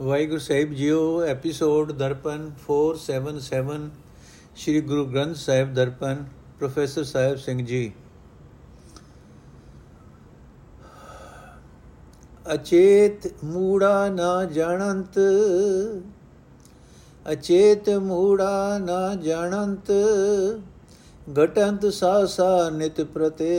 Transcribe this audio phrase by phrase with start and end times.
[0.00, 3.88] ਵਾਹਿਗੁਰੂ ਸਾਹਿਬ ਜੀਓ episode Darpan 477
[4.56, 6.24] Sri Guru Granth Sahib Darpan,
[6.58, 7.92] professor Sahib Singh ji.
[12.54, 15.18] ਅਚੇਤ ਮੂੜਾ ਨਾ ਜਾਣੰਤ,
[17.32, 19.92] ਅਚੇਤ ਮੂੜਾ ਨਾ ਜਾਣੰਤ,
[21.44, 23.50] ਘਟੰਤ ਸਾਸਾ ਨਿਤ ਪ੍ਰਤੇ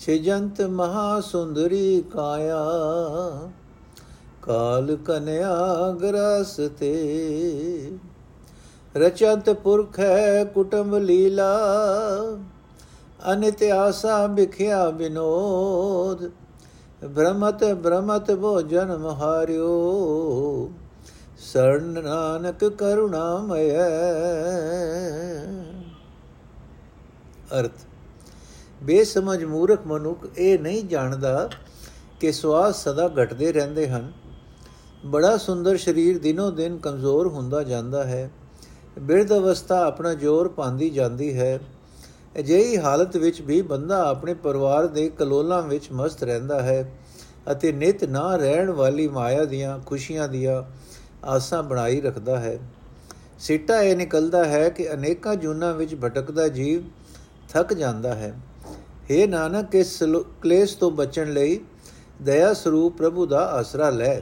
[0.00, 2.62] ਛਿਜੰਤ ਮਹਾ ਸੁੰਦਰੀ ਕਾਇਆ।
[4.42, 5.56] ਕਾਲ ਕਨਿਆ
[6.02, 7.98] ਗਰਸ ਤੇ।
[8.94, 11.50] ਰਚੰਤ ਪੁਰਖ ਹੈ ਕੁਟੰਬ ਲੀਲਾ,
[13.32, 16.28] ਅਨਿਤ ਆਸਾ ਬਿਖਿਆ ਬਿਨੋਦ
[17.14, 20.70] ਭ੍ਰਮਤ ਭ੍ਰਮਤ ਬੋ ਜਨਮ ਹਾਰਿਓ
[21.42, 23.70] ਸਰਣ ਨਾਨਕ ਕਰੁਣਾਮਯ।
[27.60, 27.84] ਅਰਥ,
[28.82, 31.48] ਬੇਸਮਝ ਮੂਰਖ ਮਨੁੱਖ ਇਹ ਨਹੀਂ ਜਾਣਦਾ
[32.20, 34.12] ਕਿ ਸਵਾਸ ਸਦਾ ਘਟਦੇ ਰਹਿੰਦੇ ਹਨ।
[35.06, 38.30] ਬੜਾ ਸੁੰਦਰ ਸਰੀਰ ਦਿਨੋ ਦਿਨ ਕਮਜ਼ੋਰ ਹੁੰਦਾ ਜਾਂਦਾ ਹੈ।
[38.98, 41.60] ਬਿਰਧ ਅਵਸਥਾ ਆਪਣਾ ਜ਼ੋਰ ਪਾਉਂਦੀ ਜਾਂਦੀ ਹੈ।
[42.38, 46.92] ਅਜਿਹੀ ਹਾਲਤ ਵਿੱਚ ਵੀ ਬੰਦਾ ਆਪਣੇ ਪਰਿਵਾਰ ਦੇ ਕਲੋਲਾਂ ਵਿੱਚ ਮਸਤ ਰਹਿੰਦਾ ਹੈ
[47.52, 50.62] ਅਤੇ ਨਿਤ ਨਾ ਰਹਿਣ ਵਾਲੀ ਮਾਇਆ ਦੀਆਂ ਖੁਸ਼ੀਆਂ ਦੀਆਂ
[51.24, 52.58] ਆਸਾਂ ਬਣਾਈ ਰੱਖਦਾ ਹੈ।
[53.38, 56.82] ਸਿੱਟਾ ਇਹ ਨਿਕਲਦਾ ਹੈ ਕਿ ਅਨੇਕਾਂ ਜੁਨਾ ਵਿੱਚ ਭਟਕਦਾ ਜੀਵ
[57.48, 58.34] ਥੱਕ ਜਾਂਦਾ ਹੈ।
[59.10, 60.02] हे ਨਾਨਕ, ਇਸ
[60.42, 61.60] ਕਲੇਸ਼ ਤੋਂ ਬਚਣ ਲਈ
[62.22, 64.20] ਦਇਆ ਸਰੂਪ ਪ੍ਰਭੂ ਦਾ ਆਸਰਾ ਲੈ।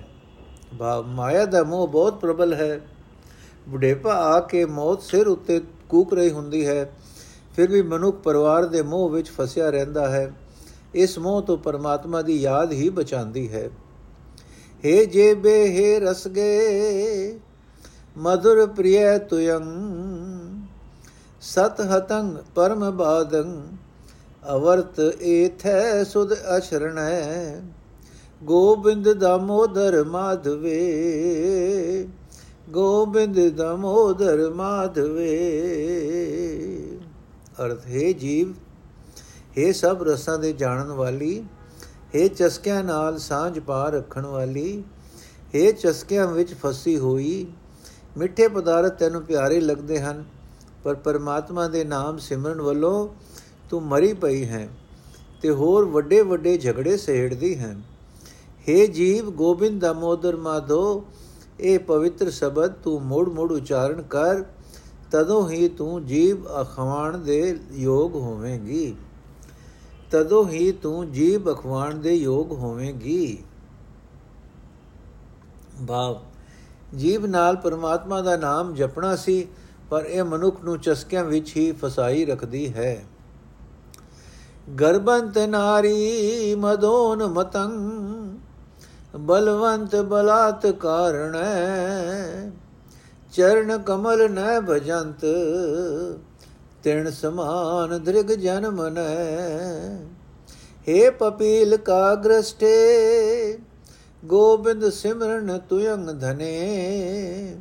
[0.79, 2.81] ਭਾਵ ਮਾਇਆ ਦਾ ਮੋਹ ਬਹੁਤ ਪ੍ਰਬਲ ਹੈ।
[3.69, 6.93] ਬੁਢੇਪਾ ਆ ਕੇ ਮੌਤ ਸਿਰ ਉੱਤੇ ਕੂਕ ਰਹੀ ਹੁੰਦੀ ਹੈ।
[7.57, 10.33] ਫਿਰ ਵੀ ਮਨੁੱਖ ਪਰਿਵਾਰ ਦੇ ਮੋਹ ਵਿੱਚ ਫਸਿਆ ਰਹਿੰਦਾ ਹੈ।
[10.95, 13.71] ਇਸ ਮੋਹ ਤੋਂ ਪਰਮਾਤਮਾ ਦੀ ਯਾਦ ਹੀ ਬਚਾਉਂਦੀ ਹੈ।
[14.85, 17.41] ਹੇ ਜੇ ਬੇ ਹੇ ਰਸਗੇ
[18.19, 19.63] ਮధుਰ ਪ੍ਰਿਯ ਤੁਯੰ,
[21.41, 23.63] ਸਤ ਹਤੰ ਪਰਮ ਬਾਦੰ,
[24.55, 27.61] ਅਵਰਤ ਏਥੈ ਸੁਧ ਅਸ਼ਰਣੈ।
[28.43, 30.77] ਗੋਬਿੰਦ ਦਮੋਦਰ ਮਾਧਵੇ,
[32.71, 35.37] ਗੋਬਿੰਦ ਦਮੋਦਰ ਮਾਧਵੇ।
[37.65, 38.53] ਅਰਥ, ਹੈ ਜੀਵ,
[39.59, 41.45] ਹੈ ਸਭ ਰਸਾਂ ਦੇ ਜਾਣਨ ਵਾਲੀ,
[42.17, 44.83] ਹੈ ਚਸਕਿਆਂ ਨਾਲ ਸਾਂਝ ਪਾ ਰੱਖਣ ਵਾਲੀ,
[45.55, 47.47] ਹੈ ਚਸਕਿਆਂ ਵਿੱਚ ਫਸੀ ਹੋਈ,
[48.19, 50.25] ਮਿੱਠੇ ਪਦਾਰਥ ਤੈਨੂੰ ਪਿਆਰੇ ਲੱਗਦੇ ਹਨ,
[50.85, 53.09] ਪਰ ਪਰਮਾਤਮਾ ਦੇ ਨਾਮ ਸਿਮਰਨ ਵੱਲੋਂ
[53.71, 54.69] ਤੂੰ ਮਰੀ ਪਈ ਹੈ
[55.43, 57.77] ਤੇ ਹੋਰ ਵੱਡੇ ਵੱਡੇ ਝਗੜੇ ਸਹਿੜਦੀ ਹੈ।
[58.69, 61.05] हे ਜੀਵ ਗੋਬਿੰਦ ਦਮੋਦਰ ਮਾਧੋ,
[61.61, 64.45] ਇਹ ਪਵਿੱਤਰ ਸ਼ਬਦ ਤੂੰ ਮੋੜ ਮੋੜ ਉਚਾਰਨ ਕਰ,
[65.11, 68.97] ਤਦੋਂ ਹੀ ਤੂੰ ਜੀਵ ਅਖਵਾਣ ਦੇ ਯੋਗ ਹੋਵੇਂਗੀ।
[70.11, 73.39] ਤਦੋਂ ਹੀ ਤੂੰ ਜੀਵ ਅਖਵਾਣ ਦੇ ਯੋਗ ਹੋਵੇਂਗੀ।
[75.89, 76.21] ਭਾਵ,
[76.97, 79.47] ਜੀਵ ਨਾਲ ਪਰਮਾਤਮਾ ਦਾ ਨਾਮ ਜਪਣਾ ਸੀ,
[79.91, 83.05] ਪਰ ਇਹ ਮਨੁੱਖ ਨੂੰ ਚਸਕਿਆਂ ਵਿੱਚ ਹੀ ਫਸਾਈ ਰੱਖਦੀ ਹੈ।
[84.81, 87.71] ਗਰਬੰਤ ਨਾਰੀ ਮਦੋਨ ਮਤੰ
[89.17, 91.37] ਬਲਵੰਤ ਬਲਾਤ ਕਾਰਣ
[93.33, 95.25] ਚਰਨ ਕਮਲ ਨ ਭਜੰਤ,
[96.83, 98.99] ਤਿਣ ਸਮਾਨ ਦ੍ਰਿਗ ਜਨਮ ਨ।
[100.89, 103.59] हे ਪਪੀਲ ਕਾ ਗ੍ਰਸਟੇ
[104.25, 107.57] ਗੋਬਿੰਦ ਸਿਮਰਨ ਤੁਯੰਗ ਧਨੇ।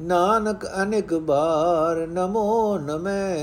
[0.00, 3.36] ਨਾਨਕ ਅਨੇਕ ਬਾਰ ਨਮੋ ਨਮੈ।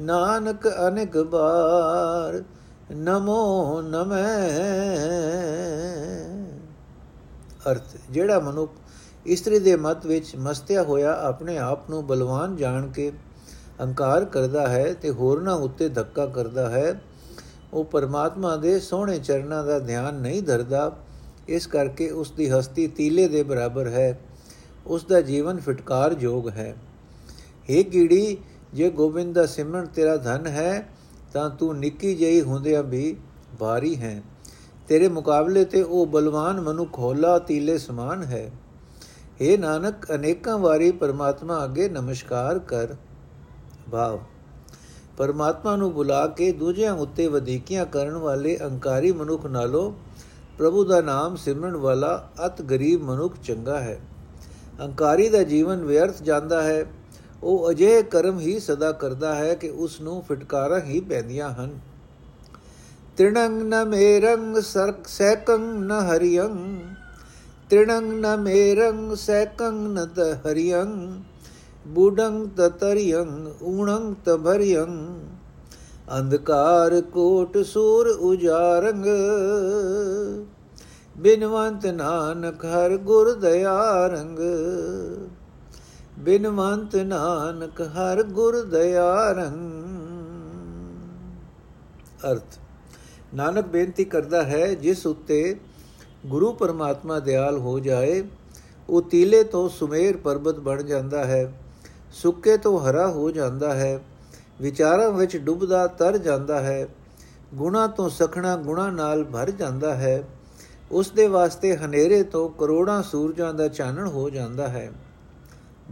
[0.00, 2.42] ਨਾਨਕ ਅਨੇਕ ਬਾਰ
[2.90, 4.24] ਨਮੋ ਨਮੈ।
[7.70, 8.72] ਅਰਥ, ਜਿਹੜਾ ਮਨੁੱਖ
[9.26, 13.10] ਇਸਤਰੀ ਦੇ ਮਤ ਵਿੱਚ ਮਸਤਿਆ ਹੋਇਆ ਆਪਣੇ ਆਪ ਨੂੰ ਬਲਵਾਨ ਜਾਣ ਕੇ
[13.80, 17.00] ਹੰਕਾਰ ਕਰਦਾ ਹੈ ਤੇ ਹੋਰਨਾਂ ਉੱਤੇ ਧੱਕਾ ਕਰਦਾ ਹੈ,
[17.72, 20.92] ਉਹ ਪਰਮਾਤਮਾ ਦੇ ਸੋਹਣੇ ਚਰਨਾਂ ਦਾ ਧਿਆਨ ਨਹੀਂ ਧਰਦਾ,
[21.48, 24.18] ਇਸ ਕਰਕੇ ਉਸ ਦੀ ਹਸਤੀ ਤੀਲੇ ਦੇ ਬਰਾਬਰ ਹੈ
[24.86, 26.74] ਉਸ ਦਾ ਜੀਵਨ ਫਟਕਾਰ ਯੋਗ ਹੈ
[27.68, 28.36] हे ਕੀੜੀ,
[28.74, 30.88] ਜੇ ਗੋਬਿੰਦ ਦਾ ਸਿਮਰਨ ਤੇਰਾ ਧਨ ਹੈ
[31.32, 33.16] ਤਾਂ ਤੂੰ ਨਿੱਕੀ ਜਿਹੀ ਹੁੰਦਿਆਂ ਵੀ
[33.58, 34.22] ਭਾਰੀ ਹੈ।
[34.88, 38.50] ਤੇਰੇ ਮੁਕਾਬਲੇ ਤੇ ਉਹ ਬਲਵਾਨ ਮਨੁੱਖ ਹੋਲਾ ਤੀਲੇ ਸਮਾਨ ਹੈ।
[39.42, 42.94] हे ਨਾਨਕ, ਅਨੇਕਾਂ ਵਾਰੀ ਪਰਮਾਤਮਾ ਅੱਗੇ ਨਮਸਕਾਰ ਕਰ।
[43.90, 44.20] ਭਾਵ
[45.16, 49.92] ਪਰਮਾਤਮਾ ਨੂੰ ਬੁਲਾ ਕੇ ਦੂਜਿਆਂ ਉੱਤੇ ਵਧੀਕੀਆਂ ਕਰਨ ਵਾਲੇ ਅਹੰਕਾਰੀ ਮਨੁੱਖ ਨਾਲੋਂ
[50.58, 54.00] ਪ੍ਰਭੂ ਦਾ ਨਾਮ ਸਿਮਰਨ ਵਾਲਾ ਅਤ ਗਰੀਬ ਮਨੁੱਖ ਚੰਗਾ ਹੈ।
[54.80, 56.86] ਅਹੰਕਾਰੀ ਦਾ ਜੀਵਨ ਵਿਅਰਥ ਜਾਂਦਾ ਹੈ।
[57.42, 61.78] ਉਹ ਅਜੇ ਕਰਮ ਹੀ ਸਦਾ ਕਰਦਾ ਹੈ ਕਿ ਉਸ ਨੂੰ ਫਟਕਾਰਾਂ ਹੀ ਪੈਂਦੀਆਂ ਹਨ।
[63.16, 66.80] ਤ੍ਰਿਣੰਗ ਨ ਮੇਰੰਗ ਸਰਕ ਸੈਕੰ ਨ ਹਰਿਯੰ
[67.70, 71.20] ਤ੍ਰਿਣੰਗ ਨ ਮੇਰੰਗ ਸੈਕੰ ਨ ਤ ਹਰਿਯੰ
[71.86, 75.20] ਬੂਡੰਗ ਤਤਰਿਯੰ ਊਣੰਗ ਤਭਰਿਯੰ
[76.18, 79.04] ਅੰਧਕਾਰ ਕੋਟ ਸੂਰ ਉਜਾਰੰਗ,
[81.16, 84.38] ਬਿਨਵੰਤ ਨਾਨਕ ਹਰ ਗੁਰ ਦਇਆਰੰਗ
[86.20, 89.58] ਬਿਨਵੰਤ ਨਾਨਕ ਹਰ ਗੁਰ ਦਇਆਰੰਗ
[92.32, 92.58] ਅਰਥ,
[93.34, 95.56] ਨਾਨਕ ਬੇਨਤੀ ਕਰਦਾ ਹੈ, ਜਿਸ ਉੱਤੇ
[96.26, 98.22] ਗੁਰੂ ਪਰਮਾਤਮਾ ਦਿਆਲ ਹੋ ਜਾਏ,
[98.88, 101.52] ਉਹ ਤੀਲੇ ਤੋਂ ਸੁਮੇਰ ਪਰਬਤ ਬਣ ਜਾਂਦਾ ਹੈ,
[102.12, 104.00] ਸੁੱਕੇ ਤੋਂ ਹਰਾ ਹੋ ਜਾਂਦਾ ਹੈ,
[104.60, 106.86] ਵਿਚਾਰਾਂ ਵਿੱਚ ਡੁੱਬਦਾ ਤਰ ਜਾਂਦਾ ਹੈ,
[107.54, 110.22] ਗੁਣਾ ਤੋਂ ਸਖਣਾ ਗੁਣਾ ਨਾਲ ਭਰ ਜਾਂਦਾ ਹੈ,
[110.92, 114.90] ਉਸ ਦੇ ਵਾਸਤੇ ਹਨੇਰੇ ਤੋਂ ਕਰੋੜਾਂ ਸੂਰਜਾਂ ਦਾ ਚਾਨਣ ਹੋ ਜਾਂਦਾ ਹੈ।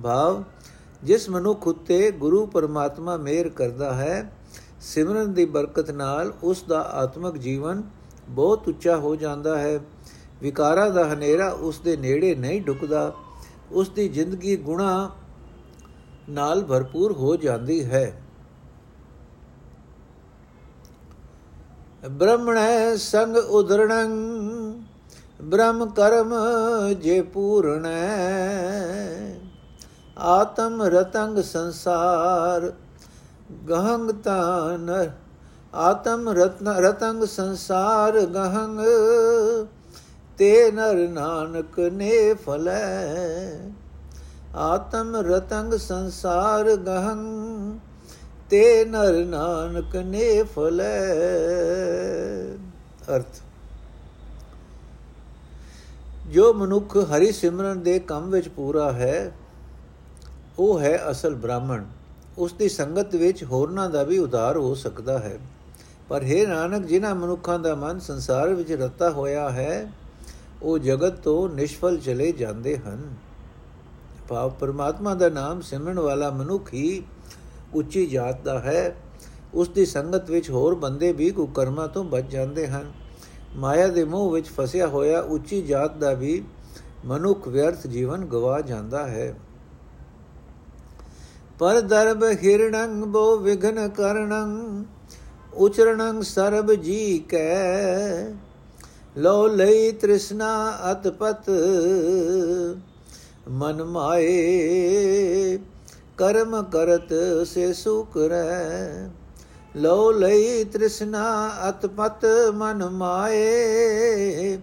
[0.03, 0.45] ਭਾਵ,
[1.05, 4.33] ਜਿਸ ਮਨੁੱਖ ਉਤੇ ਗੁਰੂ ਪਰਮਾਤਮਾ ਮਿਹਰ ਕਰਦਾ ਹੈ,
[4.81, 7.83] ਸਿਮਰਨ ਦੀ ਬਰਕਤ ਨਾਲ ਉਸ ਦਾ ਆਤਮਿਕ ਜੀਵਨ
[8.29, 9.81] ਬਹੁਤ ਉੱਚਾ ਹੋ ਜਾਂਦਾ ਹੈ।
[10.43, 13.15] ਵਿਕਾਰਾਂ ਦਾ ਹਨੇਰਾ ਉਸ ਦੇ ਨੇੜੇ ਨਹੀਂ ਢੁਕਦਾ
[13.73, 15.11] ਉਸ ਦੀ ਜ਼ਿੰਦਗੀ ਗੁਣਾ
[16.29, 18.23] ਨਾਲ ਭਰਪੂਰ ਹੋ ਜਾਂਦੀ ਹੈ।
[22.11, 24.09] ਬ੍ਰਹਮਣੈ ਸੰਗ ਉਦਰਣੰ
[25.43, 26.35] ਬ੍ਰਹਮ ਕਰਮ
[27.01, 28.09] ਜੇ ਪੂਰਣੈ।
[30.19, 32.73] ਆਤਮ ਰਤੰਗ ਸੰਸਾਰ,
[33.69, 35.11] ਗਹੰਗ ਤਾਨ
[35.75, 38.81] ਆਤਮ ਰਤਨ, ਰਤੰਗ ਸੰਸਾਰ, ਗਹੰਗ,
[40.39, 43.71] ਤੇ ਨਰ ਨਾਨਕ ਨੇ ਫਲੈ।
[44.55, 47.79] ਆਤਮ ਰਤੰਗ ਸੰਸਾਰ, ਗਹੰਗ,
[48.51, 51.15] ਤੇ ਨਰ ਨਾਨਕ ਨੇ ਫਲੈ।
[53.17, 53.43] ਅਰਥ।
[56.29, 59.33] ਜੋ ਮਨੁੱਖ ਹਰੀ ਸਿਮਰਨ ਦੇ ਕੰਮ ਵਿੱਚ ਪੂਰਾ ਹੈ
[60.59, 61.85] ਉਹ ਹੈ ਅਸਲ ਬ੍ਰਾਹਮਣ।
[62.39, 65.39] ਉਸ ਦੀ ਸੰਗਤ ਵਿੱਚ ਹੋਰਨਾਂ ਦਾ ਵੀ ਉਧਾਰ ਹੋ ਸਕਦਾ ਹੈ।
[66.09, 69.93] ਪਰ ਹੈ ਨਾਨਕ, ਜਿਨ੍ਹਾਂ ਮਨੁੱਖਾਂ ਦਾ ਮਨ ਸੰਸਾਰ ਵਿੱਚ ਰਤਾ ਹੋਇਆ ਹੈ,
[70.63, 73.15] ਉਹ ਜਗਤ ਤੋਂ ਨਿਸ਼ਫਲ ਚਲੇ ਜਾਂਦੇ ਹਨ।
[74.29, 77.03] ਭਾਵ ਪਰਮਾਤਮਾ ਦਾ ਨਾਮ ਸਿਮਰਨ ਵਾਲਾ ਮਨੁੱਖ ਹੀ
[77.75, 78.97] ਉੱਚੀ ਜਾਤ ਦਾ ਹੈ।
[79.55, 82.93] ਉਸ ਦੀ ਸੰਗਤ ਵਿੱਚ ਹੋਰ ਬੰਦੇ ਵੀ ਕੁਕਰਮਾਂ ਤੋਂ ਬਚ ਜਾਂਦੇ ਹਨ।
[83.57, 86.45] ਮਾਇਆ ਦੇ ਮੋਹ ਵਿੱਚ ਫਸਿਆ ਹੋਇਆ ਉੱਚੀ ਜਾਤ ਦਾ ਵੀ
[87.05, 89.35] ਮਨੁੱਖ ਵਿਅਰਥ ਜੀਵਨ ਗਵਾ ਜਾਂਦਾ ਹੈ।
[91.59, 94.85] ਪਰ ਦਰਬ ਹਿਰਣੰ ਬੋ ਵਿਘਨ ਕਰਣੰ,
[95.55, 98.35] ਉਚਰਣੰ ਸਰਬ ਜੀ ਕੈ।
[99.17, 100.51] ਲੋ ਲਈ ਤ੍ਰਿਸ਼ਨਾ
[100.93, 101.51] ਅਤਪਤ,
[103.51, 105.59] ਮਨ ਮਾਏ,
[106.19, 107.13] ਕਰਮ ਕਰਤ
[107.47, 109.09] ਸੇ ਸੁਖ ਰਹਿ
[109.77, 111.25] ਲੋ ਲਈ ਤ੍ਰਿਸ਼ਨਾ
[111.69, 112.25] ਅਤਪਤ,
[112.55, 114.59] ਮਨ ਮਾਏ,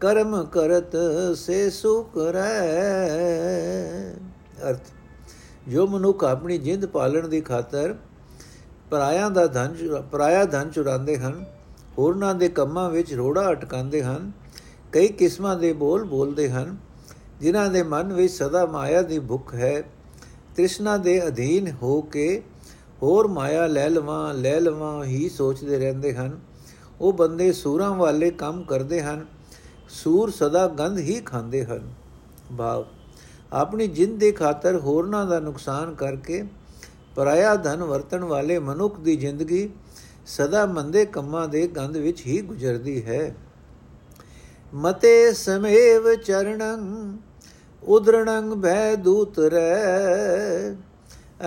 [0.00, 0.96] ਕਰਮ ਕਰਤ
[1.36, 2.72] ਸੇ ਸੁਖ ਰਹਿ
[4.68, 4.92] ਅਰਥ।
[5.68, 7.94] ਜੋ ਮਨੁੱਖ ਆਪਣੀ ਜਿੰਦ ਪਾਲਣ ਦੀ ਖਾਤਰ
[8.90, 9.74] ਪਰਾਇਆ ਦਾ ਧਨ
[10.12, 11.44] ਪਰਾਇਆ ਧਨ ਚੁਰਾਉਂਦੇ ਹਨ,
[11.98, 14.30] ਹੋਰਨਾਂ ਦੇ ਕੰਮਾਂ ਵਿੱਚ ਰੋੜਾ ਅਟਕਾਉਂਦੇ ਹਨ,
[14.92, 16.76] ਕਈ ਕਿਸਮਾਂ ਦੇ ਬੋਲ ਬੋਲਦੇ ਹਨ,
[17.40, 19.82] ਜਿਨ੍ਹਾਂ ਦੇ ਮਨ ਵਿੱਚ ਸਦਾ ਮਾਇਆ ਦੀ ਭੁੱਖ ਹੈ,
[20.56, 22.42] ਤ੍ਰਿਸ਼ਨਾ ਦੇ ਅਧੀਨ ਹੋ ਕੇ
[23.02, 26.38] ਹੋਰ ਮਾਇਆ ਲੈ ਲਵਾਂ ਲੈ ਲਵਾਂ ਹੀ ਸੋਚਦੇ ਰਹਿੰਦੇ ਹਨ।
[27.00, 29.24] ਉਹ ਬੰਦੇ ਸੂਰਾਂ ਵਾਲੇ ਕੰਮ ਕਰਦੇ ਹਨ,
[29.88, 31.92] ਸੂਰ ਸਦਾ ਗੰਧ ਹੀ ਖਾਂਦੇ ਹਨ।
[32.58, 32.84] ਭਾਵ
[33.54, 36.42] ਆਪਣੀ ਜਿੰਦ ਦੇ ਖਾਤਰ ਹੋਰਨਾਂ ਦਾ ਨੁਕਸਾਨ ਕਰਕੇ
[37.14, 39.68] ਪਰਾਇਆ ਧਨ ਵਰਤਣ ਵਾਲੇ ਮਨੁੱਖ ਦੀ ਜ਼ਿੰਦਗੀ
[40.26, 43.34] ਸਦਾ ਮੰਦੇ ਕੰਮਾਂ ਦੇ ਗੰਧ ਵਿੱਚ ਹੀ ਗੁਜ਼ਰਦੀ ਹੈ।
[44.74, 47.16] ਮਤੇ ਸਮੇਵ ਚਰਣੰ,
[47.82, 50.74] ਉਦਰਣੰ ਭੈ ਦੂਤ ਰਹਿ।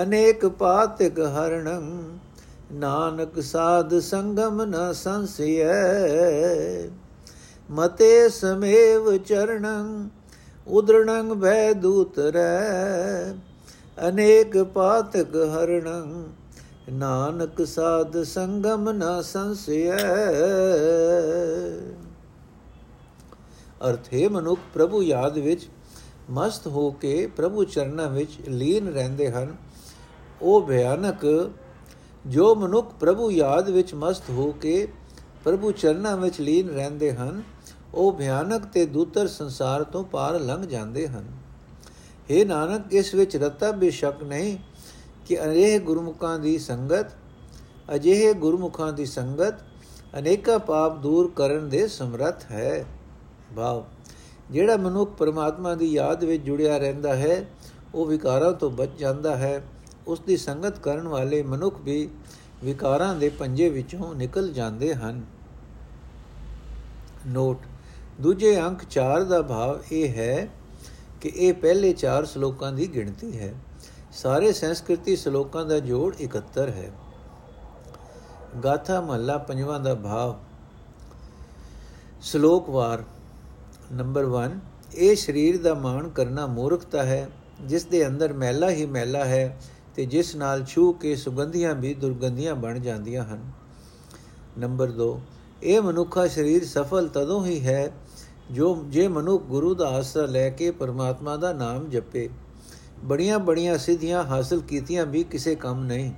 [0.03, 2.17] ਅਨੇਕ ਪਾਤਿਕ ਹਰਣੰ,
[2.71, 6.87] ਨਾਨਕ ਸਾਧ ਸੰਗਮ ਨ ਸੰਸਿਐ
[7.71, 10.09] ਮਤੇ ਸਮੇਵ ਚਰਣੰ
[10.67, 13.33] ਉਦਰਣੰ ਭੈ ਦੂਤ ਰਹਿ
[14.09, 16.23] ਅਨੇਕ ਪਾਤਕ ਹਰਣੰ,
[16.91, 19.97] ਨਾਨਕ ਸਾਧ ਸੰਗਮ ਨ ਸੰਸਿਐ
[23.89, 25.67] ਅਰਥੇ ਮਨੁੱਖ ਪ੍ਰਭੂ ਯਾਦ ਵਿੱਚ,
[26.29, 29.55] ਮਸਤ ਹੋ ਕੇ ਪ੍ਰਭੂ ਚਰਨਾਂ ਵਿੱਚ ਲੀਨ ਰਹਿੰਦੇ ਹਨ।
[30.41, 31.51] ਉਹ ਭਿਆਨਕ,
[32.27, 34.87] ਜੋ ਮਨੁੱਖ ਪ੍ਰਭੂ ਯਾਦ ਵਿੱਚ ਮਸਤ ਹੋ ਕੇ
[35.43, 37.41] ਪ੍ਰਭੂ ਚਰਨਾਂ ਵਿੱਚ ਲੀਨ ਰਹਿੰਦੇ ਹਨ
[37.97, 41.25] ਉਹ ਭਿਆਨਕ ਤੇ ਦੂਤਰ ਸੰਸਾਰ ਤੋਂ ਪਾਰ ਲੰਘ ਜਾਂਦੇ ਹਨ।
[42.31, 44.57] हे ਨਾਨਕ, ਇਸ ਵਿੱਚ ਰਤਾ ਬੇਸ਼ੱਕ ਨਹੀਂ
[45.25, 47.05] ਕਿ ਅਨੇਕ ਗੁਰਮੁਖਾਂ ਦੀ ਸੰਗਤ,
[47.95, 49.53] ਅਜਿਹੇ ਗੁਰਮੁਖਾਂ ਦੀ ਸੰਗਤ
[50.19, 52.85] ਅਨੇਕਾਂ ਪਾਪ ਦੂਰ ਕਰਨ ਦੇ ਸਮਰੱਥ ਹੈ।
[53.55, 53.85] ਭਾਵ
[54.51, 57.45] ਜਿਹੜਾ ਮਨੁੱਖ ਪਰਮਾਤਮਾ ਦੀ ਯਾਦ ਵਿੱਚ ਜੁੜਿਆ ਰਹਿੰਦਾ ਹੈ,
[57.95, 59.61] ਉਹ ਵਿਕਾਰਾਂ ਤੋਂ ਬਚ ਜਾਂਦਾ ਹੈ।
[60.07, 62.09] ਉਸ ਦੀ ਸੰਗਤ ਕਰਨ ਵਾਲੇ ਮਨੁੱਖ ਵੀ
[62.63, 65.21] ਵਿਕਾਰਾਂ ਦੇ ਪੰਜੇ ਵਿੱਚੋਂ ਨਿਕਲ ਜਾਂਦੇ ਹਨ।
[67.27, 67.57] ਨੋਟ
[68.21, 70.49] ਦੂਜੇ ਅੰਕ 4 ਦਾ ਭਾਵ ਇਹ ਹੈ
[71.21, 73.53] ਕਿ ਇਹ ਪਹਿਲੇ 4 ਸ਼ਲੋਕਾਂ ਦੀ ਗਿਣਤੀ ਹੈ।
[74.11, 76.91] ਸਾਰੇ ਸੰਸਕ੍ਰਿਤੀ ਸ਼ਲੋਕਾਂ ਦਾ ਜੋੜ 71 ਹੈ।
[78.63, 80.35] ਗਾਥਾ ਮਹੱਲਾ ਪੰਜਵਾਂ ਦਾ ਭਾਵ
[82.21, 83.03] ਸ਼ਲੋਕਵਾਰ
[83.91, 84.57] ਨੰਬਰ 1
[84.95, 87.27] ਇਹ ਸਰੀਰ ਦਾ ਮਾਣ ਕਰਨਾ ਮੂਰਖਤਾ ਹੈ,
[87.61, 89.57] ਜਿਸ ਦੇ ਅੰਦਰ ਮੈਲਾ ਹੀ ਮੈਲਾ ਹੈ
[89.95, 93.51] ਤੇ ਜਿਸ ਨਾਲ ਛੂ ਕੇ ਸੁਗੰਧੀਆਂ ਵੀ ਦੁਰਗੰਧੀਆਂ ਬਣ ਜਾਂਦੀਆਂ ਹਨ।
[94.57, 95.15] ਨੰਬਰ 2
[95.63, 97.91] ਇਹ ਮਨੁੱਖਾ ਸਰੀਰ ਸਫਲ ਤਦੋਂ ਹੀ ਹੈ
[98.51, 102.29] ਜੋ ਜੇ ਮਨੁੱਖ ਗੁਰੂ ਦਾ ਆਸਰਾ ਲੈ ਕੇ ਪਰਮਾਤਮਾ ਦਾ ਨਾਮ ਜਪੇ,
[103.05, 106.11] ਬੜੀਆਂ ਬੜੀਆਂ ਸਿੱਧੀਆਂ ਹਾਸਲ ਕੀਤੀਆਂ ਵੀ ਕਿਸੇ ਕੰਮ ਨਹੀਂ।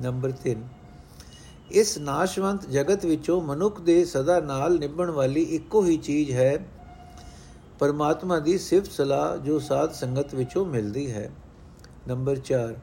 [0.00, 0.62] ਨੰਬਰ 3
[1.70, 6.66] ਇਸ ਨਾਸ਼ਵੰਤ ਜਗਤ ਵਿੱਚੋਂ ਮਨੁੱਖ ਦੇ ਸਦਾ ਨਾਲ ਨਿਭਣ ਵਾਲੀ ਇੱਕੋ ਹੀ ਚੀਜ਼ ਹੈ,
[7.78, 11.30] ਪਰਮਾਤਮਾ ਦੀ ਸਿਫਤ ਸਲਾਹ ਜੋ ਸਾਧ ਸੰਗਤ ਵਿੱਚੋਂ ਮਿਲਦੀ ਹੈ।
[12.08, 12.74] ਨੰਬਰ 4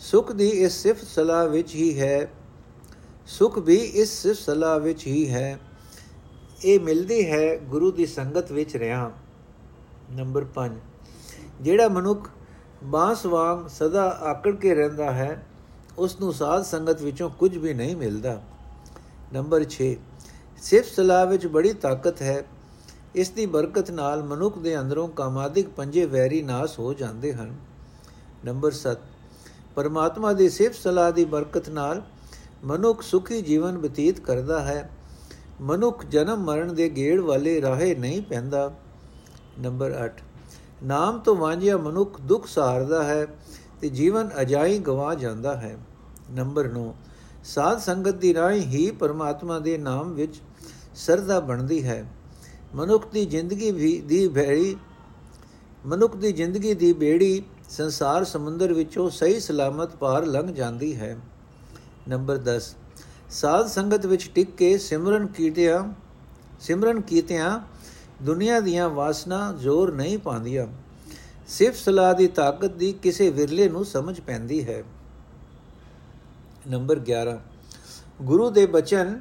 [0.00, 2.28] ਸੁਖ ਦੀ ਇਸ ਸਿਫਤ ਸਲਾਹ ਵਿੱਚ ਹੀ ਹੈ,
[3.28, 5.58] ਸੁਖ ਵੀ ਇਸ ਸਿਫਤ ਸਲਾਹ ਵਿੱਚ ਹੀ ਹੈ।
[6.64, 9.12] ਇਹ ਮਿਲਦੀ ਹੈ ਗੁਰੂ ਦੀ ਸੰਗਤ ਵਿੱਚ ਰਿਹਾ
[10.10, 10.72] ਨੰਬਰ 5
[11.60, 12.28] ਜਿਹੜਾ ਮਨੁੱਖ
[12.84, 15.46] ਬਾਂਸ ਵਾਂਗ ਸਦਾ ਆਕੜ ਕੇ ਰਹਿੰਦਾ ਹੈ
[15.98, 18.42] ਉਸ ਨੂੰ ਸਾਧ ਸੰਗਤ ਵਿੱਚੋਂ ਕੁਝ ਵੀ ਨਹੀਂ ਮਿਲਦਾ।
[19.32, 19.94] ਨੰਬਰ 6
[20.62, 22.44] ਸਿਫਤ ਸਲਾਹ ਵਿੱਚ ਬੜੀ ਤਾਕਤ ਹੈ।
[23.14, 27.56] ਇਸ ਦੀ ਬਰਕਤ ਨਾਲ ਮਨੁੱਖ ਦੇ ਅੰਦਰੋਂ ਕਾਮਾਦਿਕ ਪੰਜੇ ਵੈਰੀ ਨਾਸ ਹੋ ਜਾਂਦੇ ਹਨ।
[28.44, 28.96] ਨੰਬਰ 7
[29.74, 32.02] ਪਰਮਾਤਮਾ ਦੀ ਸਿਫਤ ਸਲਾਹ ਦੀ ਬਰਕਤ ਨਾਲ
[32.64, 34.90] ਮਨੁੱਖ ਸੁਖੀ ਜੀਵਨ ਬਤੀਤ ਕਰਦਾ ਹੈ।
[35.60, 38.70] ਮਨੁੱਖ ਜਨਮ ਮਰਨ ਦੇ ਗੇੜ ਵਾਲੇ ਰਾਹੇ ਨਹੀਂ ਪੈਂਦਾ।
[39.60, 40.22] ਨੰਬਰ 8
[40.82, 43.26] ਨਾਮ ਤੋਂ ਵਾਂਝਿਆ ਮਨੁੱਖ ਦੁੱਖ ਸਹਾਰਦਾ ਹੈ
[43.80, 45.76] ਤੇ ਜੀਵਨ ਅਜਾਈ ਗਵਾ ਜਾਂਦਾ ਹੈ।
[46.30, 46.94] ਨੰਬਰ 9
[47.44, 50.40] ਸਾਧ ਸੰਗਤ ਦੀ ਰਾਹੀਂ ਹੀ ਪਰਮਾਤਮਾ ਦੇ ਨਾਮ ਵਿੱਚ
[50.94, 52.04] ਸਰਦਾ ਬਣਦੀ ਹੈ।
[52.74, 54.76] ਮਨੁੱਖ ਦੀ ਜ਼ਿੰਦਗੀ ਵੀ ਦੀ ਭੈੜੀ,
[55.86, 61.16] ਮਨੁੱਖ ਦੀ ਜ਼ਿੰਦਗੀ ਦੀ ਬੇੜੀ ਸੰਸਾਰ ਸਮੁੰਦਰ ਵਿੱਚੋਂ ਸਹੀ ਸਲਾਮਤ ਪਾਰ ਲੰਘ ਜਾਂਦੀ ਹੈ।
[62.08, 62.74] ਨੰਬਰ 10
[63.30, 65.94] ਸਾਧ ਸੰਗਤ ਵਿੱਚ ਟਿਕ ਕੇ ਸਿਮਰਨ ਕੀਤਿਆਂ
[66.60, 67.60] ਸਿਮਰਨ ਕੀਤਿਆਂ
[68.22, 70.66] ਦੁਨੀਆ ਦੀਆਂ ਵਾਸਨਾ ਜ਼ੋਰ ਨਹੀਂ ਪਾਉਂਦੀਆਂ।
[71.48, 74.82] ਸਿਰਫ ਸਲਾਹ ਦੀ ਤਾਕਤ ਦੀ ਕਿਸੇ ਵਿਰਲੇ ਨੂੰ ਸਮਝ ਪੈਂਦੀ ਹੈ।
[76.68, 77.38] ਨੰਬਰ 11
[78.22, 79.20] ਗੁਰੂ ਦੇ ਬਚਨ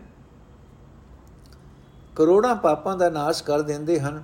[2.15, 4.23] ਕਰੋੜਾਂ ਪਾਪਾਂ ਦਾ ਨਾਸ਼ ਕਰ ਦਿੰਦੇ ਹਨ।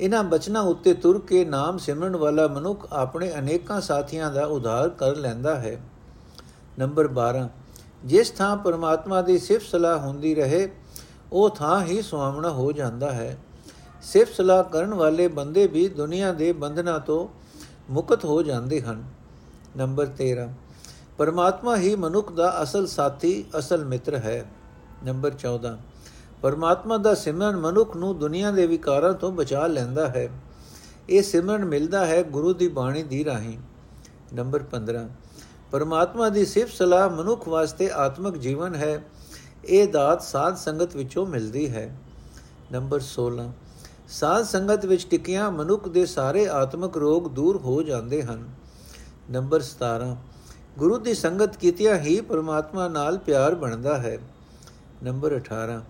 [0.00, 5.16] ਇਹਨਾਂ ਬਚਨਾਂ ਉੱਤੇ ਤੁਰ ਕੇ ਨਾਮ ਸਿਮਰਨ ਵਾਲਾ ਮਨੁੱਖ ਆਪਣੇ ਅਨੇਕਾਂ ਸਾਥੀਆਂ ਦਾ ਉਧਾਰ ਕਰ
[5.16, 5.80] ਲੈਂਦਾ ਹੈ।
[6.78, 7.48] ਨੰਬਰ 12
[8.04, 10.70] ਜਿਸ ਥਾਂ ਪਰਮਾਤਮਾ ਦੀ ਸਿਫਤ ਸਲਾਹ ਹੁੰਦੀ ਰਹੇ,
[11.32, 13.38] ਉਹ ਥਾਂ ਹੀ ਸੁਆਮਣਾ ਹੋ ਜਾਂਦਾ ਹੈ।
[14.02, 17.28] ਸਿਫਤ ਸਲਾਹ ਕਰਨ ਵਾਲੇ ਬੰਦੇ ਵੀ ਦੁਨੀਆ ਦੇ ਬੰਧਨਾਂ ਤੋਂ
[17.90, 19.04] ਮੁਕਤ ਹੋ ਜਾਂਦੇ ਹਨ।
[19.76, 20.48] ਨੰਬਰ 13
[21.18, 24.44] ਪਰਮਾਤਮਾ ਹੀ ਮਨੁੱਖ ਦਾ ਅਸਲ ਸਾਥੀ, ਅਸਲ ਮਿੱਤਰ ਹੈ।
[25.04, 25.78] ਨੰਬਰ 14
[26.42, 30.28] ਪਰਮਾਤਮਾ ਦਾ ਸਿਮਰਨ ਮਨੁੱਖ ਨੂੰ ਦੁਨੀਆ ਦੇ ਵਿਕਾਰਾਂ ਤੋਂ ਬਚਾ ਲੈਂਦਾ ਹੈ।
[31.08, 33.58] ਇਹ ਸਿਮਰਨ ਮਿਲਦਾ ਹੈ ਗੁਰੂ ਦੀ ਬਾਣੀ ਦੀ ਰਾਹੀਂ।
[34.34, 35.08] ਨੰਬਰ 15
[35.74, 39.04] ਪਰਮਾਤਮਾ ਦੀ ਸਿਫਤ ਸਲਾਹ ਮਨੁੱਖ ਵਾਸਤੇ ਆਤਮਿਕ ਜੀਵਨ ਹੈ।
[39.64, 41.96] ਇਹ ਦਾਤ ਸਾਧ ਸੰਗਤ ਵਿੱਚੋਂ ਮਿਲਦੀ ਹੈ।
[42.72, 43.52] ਨੰਬਰ 16
[44.08, 48.48] ਸਾਧ ਸੰਗਤ ਵਿੱਚ ਟਿਕਿਆ ਮਨੁੱਖ ਦੇ ਸਾਰੇ ਆਤਮਿਕ ਰੋਗ ਦੂਰ ਹੋ ਜਾਂਦੇ ਹਨ।
[49.30, 50.16] ਨੰਬਰ 17
[50.78, 54.18] ਗੁਰੂ ਦੀ ਸੰਗਤ ਕੀਤਿਆਂ ਹੀ ਪਰਮਾਤਮਾ ਨਾਲ ਪਿਆਰ ਬਣਦਾ ਹੈ।
[55.02, 55.82] ਨੰਬਰ 18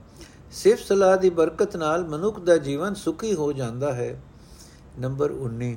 [0.53, 4.23] ਸਿਫਤ ਸਲਾਹ ਦੀ ਬਰਕਤ ਨਾਲ ਮਨੁੱਖ ਦਾ ਜੀਵਨ ਸੁਖੀ ਹੋ ਜਾਂਦਾ ਹੈ।
[4.99, 5.76] ਨੰਬਰ 19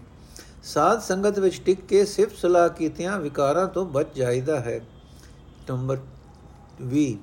[0.63, 4.81] ਸਾਧ ਸੰਗਤ ਵਿੱਚ ਟਿਕ ਕੇ ਸਿਫਤ ਸਲਾਹ ਕੀਤਿਆਂ ਵਿਕਾਰਾਂ ਤੋਂ ਬਚ ਜਾਈਦਾ ਹੈ।
[5.69, 5.97] ਨੰਬਰ
[6.81, 7.17] 20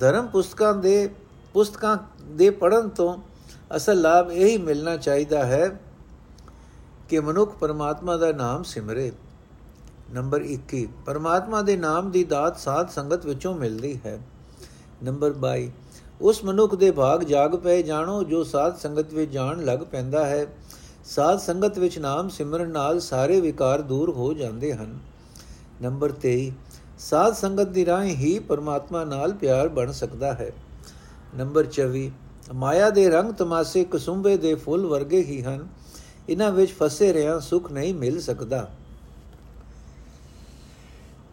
[0.00, 1.10] ਧਰਮ ਪੁਸਤਕਾਂ ਦੇ
[1.52, 3.18] ਪੁਸਤਕਾਂ ਦੇ ਪੜਨ ਤੋਂ
[3.76, 5.80] ਅਸਲ ਲਾਭ ਇਹੀ ਮਿਲਣਾ ਚਾਹੀਦਾ ਹੈ
[7.08, 9.12] ਕਿ ਮਨੁੱਖ ਪਰਮਾਤਮਾ ਦਾ ਨਾਮ ਸਿਮਰੇ।
[10.12, 14.18] ਨੰਬਰ 21 ਪਰਮਾਤਮਾ ਦੇ ਨਾਮ ਦੀ ਦਾਤ ਸਾਧ ਸੰਗਤ ਵਿੱਚੋਂ ਮਿਲਦੀ ਹੈ।
[15.02, 15.70] ਨੰਬਰ 22
[16.20, 20.46] ਉਸ ਮਨੁੱਖ ਦੇ ਭਾਗ ਜਾਗ ਪਏ ਜਾਣੋ ਜੋ ਸਾਧ ਸੰਗਤ ਵਿੱਚ ਜਾਣ ਲੱਗ ਪੈਂਦਾ ਹੈ।
[21.04, 24.98] ਸਾਧ ਸੰਗਤ ਵਿੱਚ ਨਾਮ ਸਿਮਰਨ ਨਾਲ ਸਾਰੇ ਵਿਕਾਰ ਦੂਰ ਹੋ ਜਾਂਦੇ ਹਨ।
[25.82, 26.52] ਨੰਬਰ 23
[26.98, 30.52] ਸਾਧ ਸੰਗਤ ਦੀ ਰਾਹੀਂ ਹੀ ਪਰਮਾਤਮਾ ਨਾਲ ਪਿਆਰ ਬਣ ਸਕਦਾ ਹੈ।
[31.36, 32.10] ਨੰਬਰ 24
[32.54, 35.68] ਮਾਇਆ ਦੇ ਰੰਗ ਤਮਾਸੇ ਕਸੁੰਬੇ ਦੇ ਫੁੱਲ ਵਰਗੇ ਹੀ ਹਨ।
[36.28, 38.70] ਇਹਨਾਂ ਵਿੱਚ ਫਸੇ ਰਿਆਂ ਸੁਖ ਨਹੀਂ ਮਿਲ ਸਕਦਾ।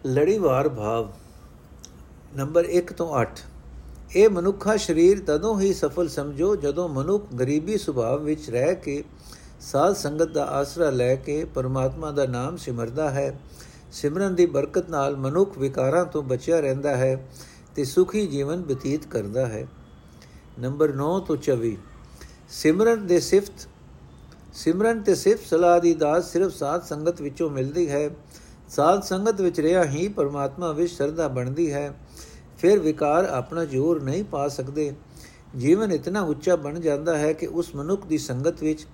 [0.08, 1.12] ਲੜੀਵਾਰ ਭਾਵ,
[2.38, 3.40] ਨੰਬਰ 1 ਤੋਂ 8
[4.16, 9.04] ਇਹ ਮਨੁੱਖਾ ਸਰੀਰ ਤਦੋਂ ਹੀ ਸਫਲ ਸਮਝੋ ਜਦੋਂ ਮਨੁੱਖ ਗਰੀਬੀ ਸੁਭਾਅ ਵਿੱਚ ਰਹਿ ਕੇ
[9.60, 13.40] ਸਾਧ ਸੰਗਤ ਦਾ ਆਸਰਾ ਲੈ ਕੇ ਪਰਮਾਤਮਾ ਦਾ ਨਾਮ ਸਿਮਰਦਾ ਹੈ।
[13.92, 17.28] ਸਿਮਰਨ ਦੀ ਬਰਕਤ ਨਾਲ ਮਨੁੱਖ ਵਿਕਾਰਾਂ ਤੋਂ ਬਚਿਆ ਰਹਿੰਦਾ ਹੈ
[17.76, 19.68] ਤੇ ਸੁਖੀ ਜੀਵਨ ਬਤੀਤ ਕਰਦਾ ਹੈ।
[20.60, 21.78] ਨੰਬਰ 9 ਤੋਂ 24
[22.50, 23.68] ਸਿਮਰਨ ਦੇ ਸਿਫਤ
[24.54, 28.10] ਸਿਮਰਨ ਤੇ ਸਿਫਤ ਸਲਾਹ ਦੀ ਦਾਤ ਸਿਰਫ ਸਾਧ ਸੰਗਤ ਵਿੱਚੋਂ ਮਿਲਦੀ ਹੈ।
[28.70, 32.00] ਸਾਧ ਸੰਗਤ ਵਿੱਚ ਰਿਹਾ ਹੀ ਪਰਮਾਤਮਾ ਵਿੱਚ ਸ਼ਰਧਾ ਬਣਦੀ ਹੈ।
[32.58, 34.94] ਫਿਰ ਵਿਕਾਰ ਆਪਣਾ ਜ਼ੋਰ ਨਹੀਂ ਪਾ ਸਕਦੇ।
[35.58, 38.88] ਜੀਵਨ ਇਤਨਾ ਉੱਚਾ ਬਣ ਜਾਂਦਾ ਹੈ ਕਿ ਉਸ ਮਨੁੱਖ ਦੀ ਸੰਗਤ ਵਿੱਚ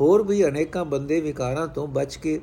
[0.00, 2.40] ਹੋਰ ਵੀ ਅਨੇਕਾਂ ਬੰਦੇ ਵਿਕਾਰਾਂ ਤੋਂ ਬਚ ਕੇ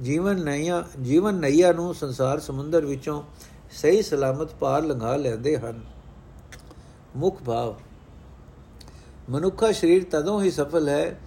[0.00, 3.22] ਜੀਵਨ ਨਈਆ ਜੀਵਨ ਨਈਆ ਨੂੰ ਸੰਸਾਰ ਸਮੁੰਦਰ ਵਿੱਚੋਂ
[3.70, 5.80] ਸਹੀ ਸਲਾਮਤ ਪਾਰ ਲੰਘਾ ਲੈਂਦੇ ਹਨ।
[7.16, 7.74] ਮੁੱਖ ਭਾਵ,
[9.30, 11.20] ਮਨੁੱਖਾ ਸਰੀਰ ਤਦੋਂ ਹੀ ਸਫਲ ਹੈ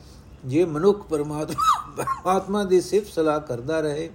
[0.46, 4.10] ਜੇ ਮਨੁੱਖ ਪਰਮਾਤਮਾ ਪਰਮਾਤਮਾ ਦੀ ਸਿਫਤ ਸਲਾਹ ਕਰਦਾ ਰਹੇ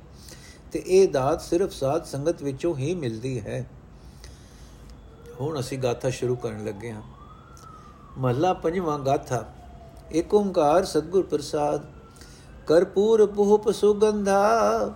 [0.72, 3.70] ਤੇ ਇਹ ਦਾਤ ਸਿਰਫ ਸਾਧ ਸੰਗਤ ਵਿੱਚੋਂ ਹੀ ਮਿਲਦੀ ਹੈ।
[5.40, 7.02] ਹੁਣ ਅਸੀਂ ਗਾਥਾ ਸ਼ੁਰੂ ਕਰਨ ਲੱਗੇ ਹਾਂ।
[8.18, 9.54] ਮਹਲਾ ਪੰਜਵਾਂ ਗਾਥਾ
[10.12, 11.82] ਏਕ ਓੰਕਾਰ ਸਤਗੁਰ ਪ੍ਰਸਾਦ,
[12.66, 14.94] ਕਰਪੂਰ ਪੁਹਪ ਸੁਗੰਧਾ,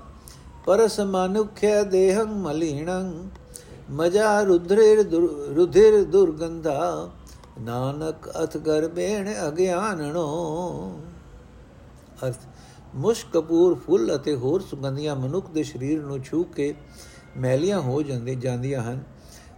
[0.64, 3.12] ਪਰਸ ਮਨੁਖਯ ਦੇਹੰ ਮਲੀਣੰ,
[3.90, 5.11] ਮਜਾ ਰੁਧਿਰ
[5.57, 7.11] ਰੁਧਿਰ ਦੁਰਗੰਧਾ,
[7.61, 10.26] ਨਾਨਕ ਅਥ ਗਰਬੇਣ ਅਗਿਆਨਣੋ।
[12.26, 12.47] ਅਰਥ,
[12.95, 16.75] ਮੁਸ਼ਕ ਕਪੂਰ ਫੁੱਲ ਅਤੇ ਹੋਰ ਸੁਗੰਧੀਆਂ ਮਨੁੱਖ ਦੇ ਸਰੀਰ ਨੂੰ ਛੂ ਕੇ
[17.37, 19.02] ਮੈਲੀਆਂ ਹੋ ਜਾਂਦੇ, ਜਾਂਦੀਆਂ ਹਨ।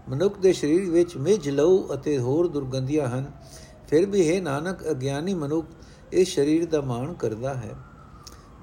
[0.09, 3.25] ਮਨੁੱਖ ਦੇ ਸਰੀਰ ਵਿੱਚ ਮਿਝ ਲਹੂ ਅਤੇ ਹੋਰ ਦੁਰਗੰਧੀਆਂ ਹਨ।
[3.95, 5.67] ਫਿਰ ਵੀ ਹੈ ਨਾਨਕ, ਅਗਿਆਨੀ ਮਨੁੱਖ
[6.13, 7.75] ਇਸ ਸਰੀਰ ਦਾ ਮਾਣ ਕਰਦਾ ਹੈ।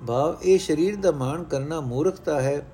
[0.07, 2.67] ਭਾਵ, ਇਹ ਸਰੀਰ ਦਾ ਮਾਣ ਕਰਨਾ ਮੂਰਖਤਾ ਹੈ।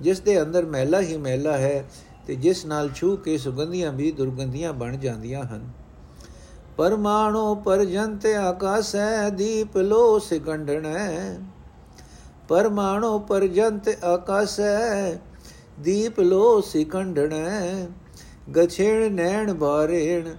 [0.00, 1.84] ਜਿਸ ਦੇ ਅੰਦਰ ਮਹਿਲਾ ਹੀ ਮਹਿਲਾ ਹੈ
[2.26, 5.70] ਤੇ ਜਿਸ ਨਾਲ ਛੂ ਕੇ ਸੁਗੰਧੀਆਂ ਵੀ ਦੁਰਗੰਧੀਆਂ ਬਣ ਜਾਂਦੀਆਂ ਹਨ।
[6.76, 11.38] ਪਰਮਾਣੂ ਪਰਜੰਤ ਆਕਾਸੈ, ਦੀਪ ਲੋ ਸਿਕੰਡਣੈ
[12.48, 15.14] ਪਰਮਾਣੂ ਪਰਜੰਤ ਆਕਾਸੈ,
[15.80, 17.86] ਦੀਪ ਲੋ ਸਿਕੰਡਣੈ
[18.58, 20.34] ਗਛੇਣ ਨੈਣ ਬਾਰੇਣ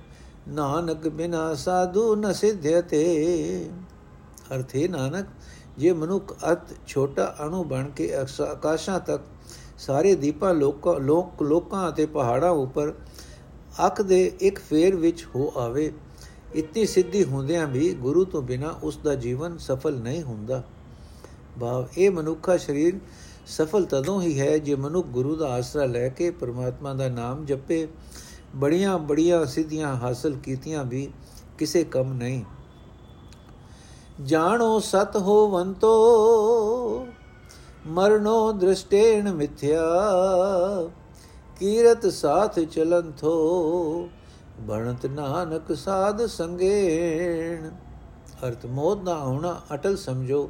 [0.51, 3.69] ਨਾਨਕ ਬਿਨਾ ਸਾਧੂ ਨ ਸਿਧਯਤੇ
[4.55, 5.25] ਅਰਥੇ ਨਾਨਕ,
[5.77, 9.21] ਜੇ ਮਨੁੱਖ ਅਤ ਛੋਟਾ ਅਣੂ ਬਣ ਕੇ ਆਕਾਸ਼ਾਂ ਤੱਕ
[9.77, 12.93] ਸਾਰੇ ਦੀਪਾਂ ਲੋਕਾਂ ਲੋਕ ਲੋਕਾਂ ਅਤੇ ਪਹਾੜਾਂ ਉੱਪਰ
[13.85, 15.91] ਅੱਖ ਦੇ ਇੱਕ ਫੇਰ ਵਿੱਚ ਹੋ ਆਵੇ,
[16.55, 20.61] ਇਤਨੀ ਸਿੱਧੀ ਹੁੰਦਿਆਂ ਵੀ ਗੁਰੂ ਤੋਂ ਬਿਨਾ ਉਸ ਦਾ ਜੀਵਨ ਸਫਲ ਨਹੀਂ ਹੁੰਦਾ।
[21.59, 22.99] ਭਾਵ ਇਹ ਮਨੁੱਖਾ ਸਰੀਰ
[23.47, 27.87] ਸਫਲ ਤਦੋਂ ਹੀ ਹੈ ਜੇ ਮਨੁੱਖ ਗੁਰੂ ਦਾ ਆਸਰਾ ਲੈ ਕੇ ਪਰਮਾਤਮਾ ਦਾ ਨਾਮ ਜਪੇ
[28.55, 31.11] ਬੜੀਆਂ ਬੜੀਆਂ ਸਿੱਧੀਆਂ ਹਾਸਲ ਕੀਤੀਆਂ ਵੀ
[31.57, 32.43] ਕਿਸੇ ਕੰਮ ਨਹੀਂ।
[34.23, 35.91] ਜਾਣੋ ਸਤ ਹੋਵੰਤੋ
[37.87, 39.81] ਮਰਨੋ ਦ੍ਰਿਸ਼ਟੇਣ ਮਿਥਿਆ,
[41.59, 44.09] ਕੀਰਤ ਸਾਥ ਚਲੰਥੋ
[44.59, 47.69] ਬਣਤ ਨਾਨਕ ਸਾਧ ਸੰਗੇਣ।
[48.47, 50.49] ਅਰਥ ਮੋਦ ਦਾ ਆਉਣਾ ਅਟਲ ਸਮਝੋ,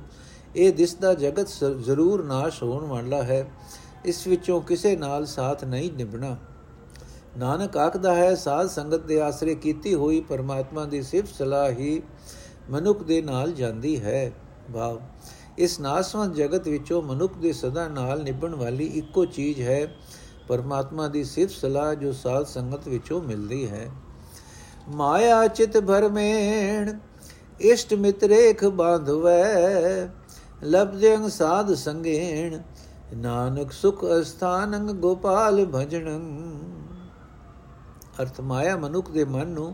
[0.56, 1.48] ਇਹ ਦਿਸਦਾ ਜਗਤ
[1.80, 3.52] ਜ਼ਰੂਰ ਨਾਸ਼ ਹੋਣ ਵਾਲਾ ਹੈ।
[4.06, 6.38] ਇਸ ਵਿੱਚੋਂ ਕਿਸੇ ਨਾਲ ਸਾਥ ਨਹੀਂ ਨਿਭਣਾ।
[7.38, 12.02] ਨਾਨਕ ਆਖਦਾ ਹੈ, ਸਾਧ ਸੰਗਤ ਦੇ ਆਸਰੇ ਕੀਤੀ ਹੋਈ ਪਰਮਾਤਮਾ ਦੀ ਸਿਫਤ ਸਲਾਹ ਹੀ
[12.70, 14.32] ਮਨੁੱਖ ਦੇ ਨਾਲ ਜਾਂਦੀ ਹੈ।
[14.74, 15.00] ਭਾਵ
[15.58, 19.88] ਇਸ ਨਾਸਵੰਤ ਜਗਤ ਵਿੱਚੋਂ ਮਨੁੱਖ ਦੇ ਸਦਾ ਨਾਲ ਨਿਭਣ ਵਾਲੀ ਇੱਕੋ ਚੀਜ਼ ਹੈ,
[20.48, 23.90] ਪਰਮਾਤਮਾ ਦੀ ਸਿਫਤ ਸਲਾਹ ਜੋ ਸਾਧ ਸੰਗਤ ਵਿੱਚੋਂ ਮਿਲਦੀ ਹੈ।
[24.90, 26.98] ਮਾਇਆ ਚਿਤ ਭਰਮੇਣ
[27.62, 30.10] ਇਸ਼ਟ ਮਿਤਰੇਖ ਬਾਂਧਵੈ
[30.64, 32.60] ਲਬਜੰਗ ਸਾਧ ਸੰਗੇਣ,
[33.18, 36.22] ਨਾਨਕ ਸੁਖ ਅਸਥਾਨੰ ਗੋਪਾਲ ਭਜਣੰ
[38.20, 39.74] ਅਰਥ ਮਾਇਆ ਮਨੁੱਖ ਦੇ ਮਨ ਨੂੰ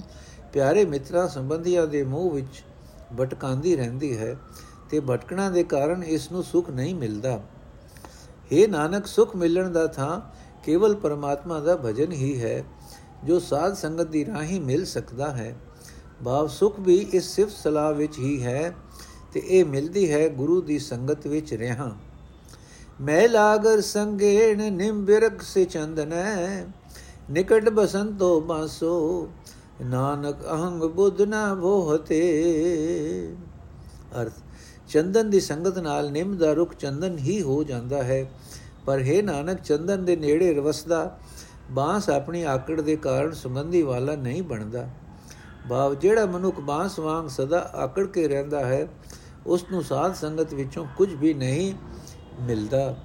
[0.54, 2.64] ਪਿਆਰੇ ਮਿੱਤਰਾਂ ਸੰਬੰਧੀਆਂ ਦੇ ਮੂਹ ਵਿੱਚ
[3.20, 4.36] ਭਟਕਾਉਂਦੀ ਰਹਿੰਦੀ ਹੈ
[4.90, 7.40] ਤੇ ਭਟਕਣਾ ਦੇ ਕਾਰਨ ਇਸ ਨੂੰ ਸੁਖ ਨਹੀਂ ਮਿਲਦਾ।
[8.52, 10.20] हे ਨਾਨਕ, ਸੁਖ ਮਿਲਣ ਦਾ ਥਾਂ
[10.64, 12.64] ਕੇਵਲ ਪਰਮਾਤਮਾ ਦਾ ਭਜਨ ਹੀ ਹੈ,
[13.24, 15.56] ਜੋ ਸਾਧ ਸੰਗਤ ਦੀ ਰਾਹੀਂ ਮਿਲ ਸਕਦਾ ਹੈ।
[16.26, 18.74] ਭਾਵ ਸੁਖ ਵੀ ਇਸ ਸਿਫਤ ਸਲਾਹ ਵਿੱਚ ਹੀ ਹੈ
[19.34, 21.92] ਤੇ ਇਹ ਮਿਲਦੀ ਹੈ ਗੁਰੂ ਦੀ ਸੰਗਤ ਵਿੱਚ ਰਹਾ।
[23.02, 26.66] ਮੈਂ ਲਾਗਰ ਸੰਗੇਣ ਨਿੰਬਿਰਕ ਸੇ ਚੰਦਨੈ
[27.32, 29.28] ਨਿਕਟ ਬਸੰਤੋ ਬਾਸੋ,
[29.82, 32.20] ਨਾਨਕ ਅਹੰਗ ਬੁੱਧ ਨਾ ਭੋਹਤੇ
[34.22, 34.34] ਅਰਥ,
[34.90, 38.24] ਚੰਦਨ ਦੀ ਸੰਗਤ ਨਾਲ ਨਿੰਮ ਦਾ ਰੁਖ ਚੰਦਨ ਹੀ ਹੋ ਜਾਂਦਾ ਹੈ।
[38.86, 41.18] ਪਰ ਹੈ ਨਾਨਕ, ਚੰਦਨ ਦੇ ਨੇੜੇ ਰਵਸਦਾ,
[41.72, 44.88] ਬਾਂਸ ਆਪਣੀ ਆਕੜ ਦੇ ਕਾਰਨ ਸੁਗੰਧੀ ਵਾਲਾ ਨਹੀਂ ਬਣਦਾ।
[45.70, 48.88] ਭਾਵ, ਜਿਹੜਾ ਮਨੁੱਖ ਬਾਂਸ ਵਾਂਗ ਸਦਾ ਆਕੜ ਕੇ ਰਹਿੰਦਾ ਹੈ
[49.48, 51.74] ਉਸ ਨੂੰ ਸਾਧ ਸੰਗਤ ਵਿੱਚੋਂ ਕੁਝ ਵੀ ਨਹੀਂ
[52.42, 52.96] ਮਿਲਦਾ।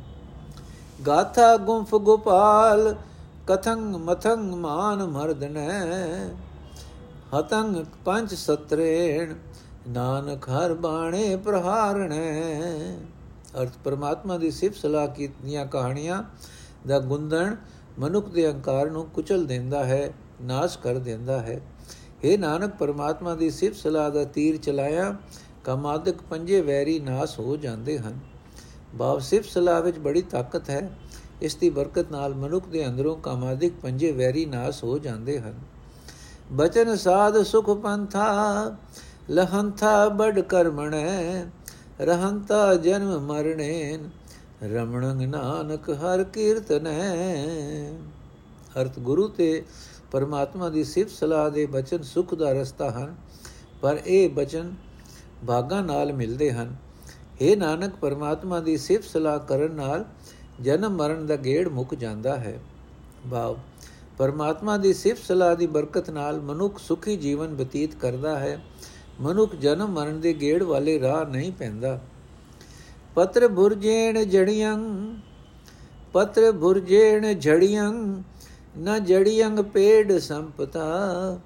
[1.07, 2.95] ਗਾਥਾ ਗੁੰਫ ਗੋਪਾਲ
[3.47, 5.81] ਕਥੰਗ ਮਥੰਗ ਮਾਨ ਮਰਦਨੈ
[7.39, 9.35] ਹਤੰਗ ਪੰਜ ਸਤਰੇਣ,
[9.89, 12.43] ਨਾਨਕ ਹਰ ਬਾਣੇ ਪ੍ਰਹਾਰਣੈ।
[13.63, 16.23] ਅਰਥ ਪਰਮਾਤਮਾ ਦੀ ਸਿਫਤ ਸਲਾਹ ਕੀਤੀਆਂ ਕਹਾਣੀਆਂ
[16.89, 17.57] ਦਾ ਗੁੰਦਣ
[17.99, 21.61] ਮਨੁੱਖ ਦੇ ਅਹੰਕਾਰ ਨੂੰ ਕੁਚਲ ਦਿੰਦਾ ਹੈ, ਨਾਸ਼ ਕਰ ਦਿੰਦਾ ਹੈ।
[22.25, 25.17] हे ਨਾਨਕ, ਪਰਮਾਤਮਾ ਦੀ ਸਿਫਤ ਸਲਾਹ ਦਾ ਤੀਰ ਚਲਾਇਆ,
[25.65, 28.19] ਕਮਾਦਕ ਪੰਜੇ ਵੈਰੀ ਨਾਸ਼ ਹੋ ਜਾਂਦੇ ਹਨ।
[28.95, 30.99] ਬਾਬ ਸਿਫਤ ਸਲਾਹ ਵਿੱਚ ਬੜੀ ਤਾਕਤ ਹੈ।
[31.43, 35.55] ਇਸ ਦੀ ਬਰਕਤ ਨਾਲ ਮਨੁੱਖ ਦੇ ਅੰਦਰੋਂ ਕਾਮਾਦਿਕ ਪੰਜੇ ਵੈਰੀ ਨਾਸ ਹੋ ਜਾਂਦੇ ਹਨ।
[36.53, 38.77] ਬਚਨ ਸਾਧ ਸੁਖ ਪੰਥਾ,
[39.31, 41.45] ਲਹੰਥਾ ਬੜ ਕਰਮਣੈ
[42.01, 43.99] ਰਹੰਤਾ ਜਨਮ ਮਰਣੇ
[44.65, 47.01] ਰਮਣੰ ਨਾਨਕ ਹਰ ਕੀਰਤਨੈ।
[48.81, 49.63] ਅਰਥ ਗੁਰੂ ਤੇ
[50.11, 53.15] ਪਰਮਾਤਮਾ ਦੀ ਸਿਫਤ ਸਲਾਹ ਦੇ ਬਚਨ ਸੁਖ ਦਾ ਰਸਤਾ ਹਨ,
[53.81, 54.73] ਪਰ ਇਹ ਬਚਨ
[55.47, 56.77] ਭਾਗਾ ਨਾਲ ਮਿਲਦੇ ਹਨ।
[57.37, 60.05] हे ਨਾਨਕ, ਪਰਮਾਤਮਾ ਦੀ ਸਿਫਤ ਸਲਾਹ ਕਰਨ ਨਾਲ
[60.61, 62.61] ਜਨਮ ਮਰਨ ਦਾ ਗੇੜ ਮੁੱਕ ਜਾਂਦਾ ਹੈ।
[63.31, 63.59] ਭਾਵ
[64.19, 68.65] ਪਰਮਾਤਮਾ ਦੀ ਸਿਫਤ ਸਲਾਹ ਦੀ ਬਰਕਤ ਨਾਲ ਮਨੁੱਖ ਸੁਖੀ ਜੀਵਨ ਬਤੀਤ ਕਰਦਾ ਹੈ।
[69.21, 72.01] ਮਨੁੱਖ ਜਨਮ ਮਰਨ ਦੇ ਗੇੜ ਵਾਲੇ ਰਾਹ ਨਹੀਂ ਪੈਂਦਾ।
[73.15, 74.79] ਪਤਰ ਬੁਰਜੇਣ ਜੜੀਆਂ
[76.13, 77.93] ਪਤਰ ਬੁਰਜੇਣ ਝੜੀਆਂ
[78.79, 81.39] ਨ ਜੜੀਆਂ ਪੇੜ ਸੰਪਤਾ,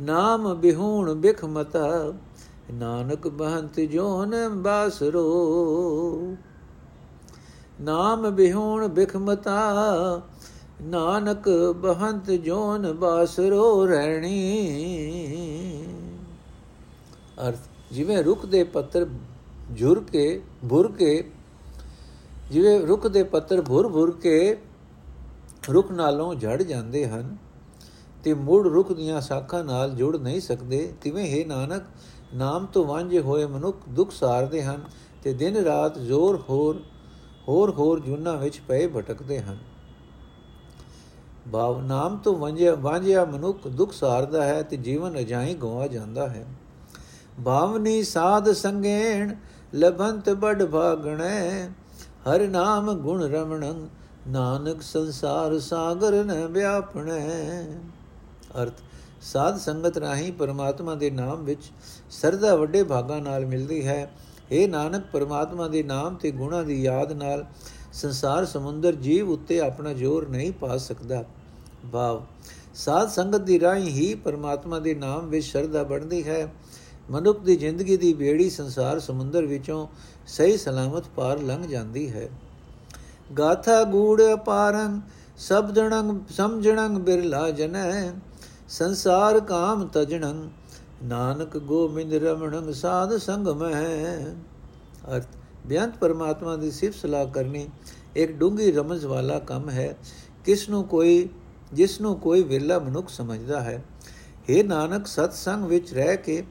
[0.00, 2.12] ਨਾਮ ਬਿਹੂਣ ਬਿਖਮਤਾ।
[2.72, 5.26] ਨਾਨਕ ਬਹੰਤ ਜੋਨ ਬਾਸਰੋ
[7.80, 10.22] ਨਾਮ ਬਿਹੂਣ ਬਿਖਮਤਾ,
[10.82, 14.34] ਨਾਨਕ ਬਹੰਤ ਜੋਨ ਬਾਸਰੋ ਰਹਿਣੀ
[17.48, 17.58] ਅਰਥ,
[17.92, 19.06] ਜਿਵੇਂ ਰੁੱਖ ਦੇ ਪੱਤਰ
[19.78, 21.30] ਝੁਰ ਕੇ, ਭੁਰ ਕੇ,
[22.50, 24.56] ਜਿਵੇਂ ਰੁੱਖ ਦੇ ਪੱਤਰ ਭੁਰ ਭੁਰ ਕੇ
[25.70, 27.36] ਰੁੱਖ ਨਾਲੋਂ ਝੜ ਜਾਂਦੇ ਹਨ,
[28.24, 31.82] ਤੇ ਮੁੜ ਰੁੱਖ ਦੀਆਂ ਸ਼ਾਖਾਂ ਨਾਲ ਜੁੜ ਨਹੀਂ ਸਕਦੇ, ਤਿਵੇਂ ਹੈ ਨਾਨਕ,
[32.34, 34.82] ਨਾਮ ਤੋਂ ਵਾਂਝੇ ਹੋਏ ਮਨੁੱਖ ਦੁੱਖ ਸਾਰਦੇ ਹਨ,
[35.22, 36.82] ਤੇ ਦਿਨ ਰਾਤ ਜ਼ੋਰ ਹੋਰ
[37.48, 39.58] ਹੋਰ ਹੋਰ ਜੁਨਾ ਵਿੱਚ ਪਏ ਭਟਕਦੇ ਹਨ।
[41.52, 46.46] ਭਾਵ ਨਾਮ ਤੋਂ ਵਾਂਝਿਆ ਵਾਂਝਿਆ ਮਨੁੱਖ ਦੁੱਖ ਸਾਰਦਾ ਹੈ ਤੇ ਜੀਵਨ ਅਜਾਈ ਗਵਾ ਜਾਂਦਾ ਹੈ।
[47.44, 49.34] ਭਾਵਨੀ ਸਾਧ ਸੰਗੇਣ
[49.74, 51.68] ਲਭੰਤ ਬੜ ਭਾਗਣੈ,
[52.30, 53.88] ਹਰ ਨਾਮ ਗੁਣ ਰਮਣੰ,
[54.28, 57.64] ਨਾਨਕ ਸੰਸਾਰ ਸਾਗਰ ਨ ਵਿਆਪਣੈ।
[58.62, 58.72] ਅਰਥ,
[59.22, 61.70] ਸਾਧ ਸੰਗਤ ਰਾਹੀਂ ਪਰਮਾਤਮਾ ਦੇ ਨਾਮ ਵਿੱਚ
[62.10, 64.10] ਸਰਦਾ ਵੱਡੇ ਭਾਗਾਂ ਨਾਲ ਮਿਲਦੀ ਹੈ।
[64.52, 67.46] ਇਹ ਨਾਨਕ, ਪਰਮਾਤਮਾ ਦੇ ਨਾਮ ਤੇ ਗੁਣਾ ਦੀ ਯਾਦ ਨਾਲ
[67.92, 71.24] ਸੰਸਾਰ ਸਮੁੰਦਰ ਜੀਵ ਉੱਤੇ ਆਪਣਾ ਜ਼ੋਰ ਨਹੀਂ ਪਾ ਸਕਦਾ।
[71.92, 72.22] ਭਾਵ
[72.74, 76.52] ਸਾਧ ਸੰਗਤ ਦੀ ਰਾਹੀਂ ਹੀ ਪਰਮਾਤਮਾ ਦੇ ਨਾਮ ਵਿੱਚ ਸ਼ਰਧਾ ਬਣਦੀ ਹੈ।
[77.10, 79.86] ਮਨੁੱਖ ਦੀ ਜ਼ਿੰਦਗੀ ਦੀ ਬੇੜੀ ਸੰਸਾਰ ਸਮੁੰਦਰ ਵਿੱਚੋਂ
[80.26, 82.28] ਸਹੀ ਸਲਾਮਤ ਪਾਰ ਲੰਘ ਜਾਂਦੀ ਹੈ।
[83.38, 85.00] ਗਾਥਾ ਗੂੜ ਅਪਾਰੰ,
[85.38, 88.10] ਸਬਦਣੰ, ਸਮਝਣੰ ਬਿਰਲਾ ਜਨੈ।
[88.68, 90.48] ਸੰਸਾਰ ਕਾਮ ਤਜਣੰ
[91.04, 94.24] ਨਾਨਕ ਗੋਬਿੰਦ ਰਮਣੰ ਸਾਧ ਸੰਗ ਮਹਿ
[95.16, 95.26] ਅਰਥ,
[95.66, 97.68] ਬਿਆੰਤ ਪਰਮਾਤਮਾ ਦੀ ਸਿਫਤ ਸਲਾਹ ਕਰਨੀ
[98.16, 99.96] ਇੱਕ ਡੂੰਗੀ ਰਮਜ਼ ਵਾਲਾ ਕੰਮ ਹੈ।
[100.44, 101.28] ਕਿਸ ਨੂੰ ਕੋਈ
[101.72, 103.84] ਜਿਸ ਨੂੰ ਕੋਈ ਵਿਰਲਾ ਮਨੁੱਖ ਸਮਝਦਾ ਹੈ।
[104.50, 106.44] हे ਨਾਨਕ ਸਤ ਸੰਗ ਵਿੱਚ ਰਹਿ ਕੇ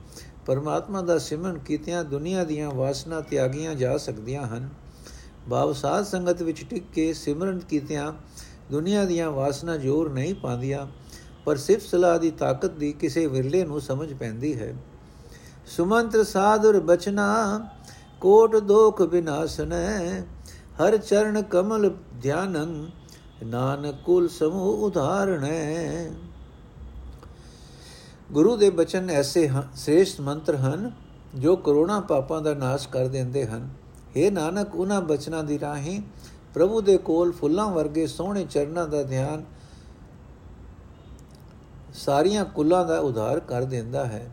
[0.46, 4.70] ਪਰਮਾਤਮਾ ਦਾ ਸਿਮਰਨ ਕੀਤਿਆਂ ਦੁਨੀਆ ਦੀਆਂ ਵਾਸਨਾ ਤਿਆਗੀਆਂ ਜਾ ਸਕਦੀਆਂ ਹਨ।
[5.50, 8.14] ਬਾਬ ਸਾਧ ਸੰਗਤ ਵਿੱਚ ਟਿਕ ਕੇ ਸਿਮਰਨ ਕੀਤਿਆਂ
[8.72, 10.88] ਦੁਨੀਆ ਦੀਆਂ ਵਾਸਨਾ ਜ਼ੋਰ ਨਹੀਂ ਪਾਉਂਦੀਆਂ।
[11.46, 14.76] ਪਰ ਸਿਫਤ ਸਲਾਹ ਦੀ ਤਾਕਤ ਦੀ ਕਿਸੇ ਵਿਰਲੇ ਨੂੰ ਸਮਝ ਪੈਂਦੀ ਹੈ।
[15.68, 17.60] ਸੁਮੰਤਰ ਸਾਧੁਰ ਬਚਨਾ,
[18.22, 20.22] ਕੋਟ ਦੋਖ ਬਿਨਾਸਨੈ,
[20.82, 22.90] ਹਰ ਚਰਨ ਕਮਲ ਧਿਆਨੰ,
[23.44, 26.12] ਨਾਨਕ ਕੁਲ ਸਮੂਹ ਉਧਾਰਣੈ।
[28.32, 30.92] ਗੁਰੂ ਦੇ ਬਚਨ ਐਸੇ ਸ੍ਰੇਸ਼ਟ ਮੰਤਰ ਹਨ,
[31.36, 33.70] ਜੋ ਕਰੋਨਾ ਪਾਪਾਂ ਦਾ ਨਾਸ਼ ਕਰ ਦਿੰਦੇ ਹਨ।
[34.18, 36.02] हे ਨਾਨਕ, ਉਹਨਾਂ ਬਚਨਾਂ ਦੀ ਰਾਹੀਂ
[36.54, 39.44] ਪ੍ਰਭੂ ਦੇ ਕੋਲ ਫੁੱਲਾਂ ਵਰਗੇ ਸੋਹਣੇ ਚਰਨਾਂ ਦਾ ਧਿਆਨ
[41.96, 44.30] ਸਾਰੀਆਂ ਕੁੱਲਾਂ ਦਾ ਉਧਾਰ ਕਰ ਦਿੰਦਾ ਹੈ।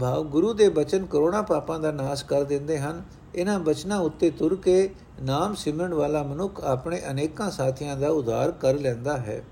[0.00, 3.02] ਭਾਵ ਗੁਰੂ ਦੇ ਬਚਨ ਕਰੋਨਾ ਪਾਪਾਂ ਦਾ ਨਾਸ਼ ਕਰ ਦਿੰਦੇ ਹਨ।
[3.34, 8.74] ਇਹਨਾਂ ਬਚਨਾਂ ਉੱਤੇ ਤੁਰ ਕੇ ਨਾਮ ਸਿਮਰਨ ਵਾਲਾ ਮਨੁੱਖ ਆਪਣੇ ਅਨੇਕਾਂ ਸਾਥੀਆਂ ਦਾ ਉਧਾਰ ਕਰ
[8.74, 9.42] ਲੈਂਦਾ ਹੈ।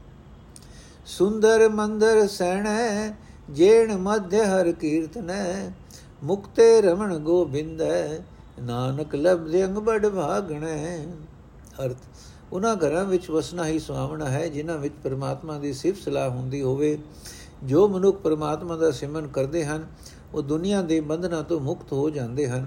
[1.07, 3.13] ਸੁੰਦਰ ਮੰਦਰ ਸਹਿਣੈ
[3.51, 5.71] ਜੇਣ ਮਧ ਹਰ ਕੀਰਤਨੈ,
[6.23, 8.19] ਮੁਕਤੇ ਰਮਣ ਗੋਬਿੰਦੈ,
[8.61, 11.07] ਨਾਨਕ ਲਬਦੇ ਅੰਗ ਬੜ ਭਾਗਣੈ।
[11.85, 11.97] ਅਰਥ
[12.53, 16.99] ਉਹਨਾਂ ਘਰਾਂ ਵਿੱਚ ਵਸਣਾ ਹੀ ਸੁਹਾਵਣਾ ਹੈ, ਜਿਨ੍ਹਾਂ ਵਿੱਚ ਪਰਮਾਤਮਾ ਦੀ ਸਿਫਤ ਸਲਾਹ ਹੁੰਦੀ ਹੋਵੇ।
[17.65, 19.87] ਜੋ ਮਨੁੱਖ ਪਰਮਾਤਮਾ ਦਾ ਸਿਮਰਨ ਕਰਦੇ ਹਨ,
[20.35, 22.67] ਉਹ ਦੁਨੀਆ ਦੇ ਬੰਧਨਾਂ ਤੋਂ ਮੁਕਤ ਹੋ ਜਾਂਦੇ ਹਨ।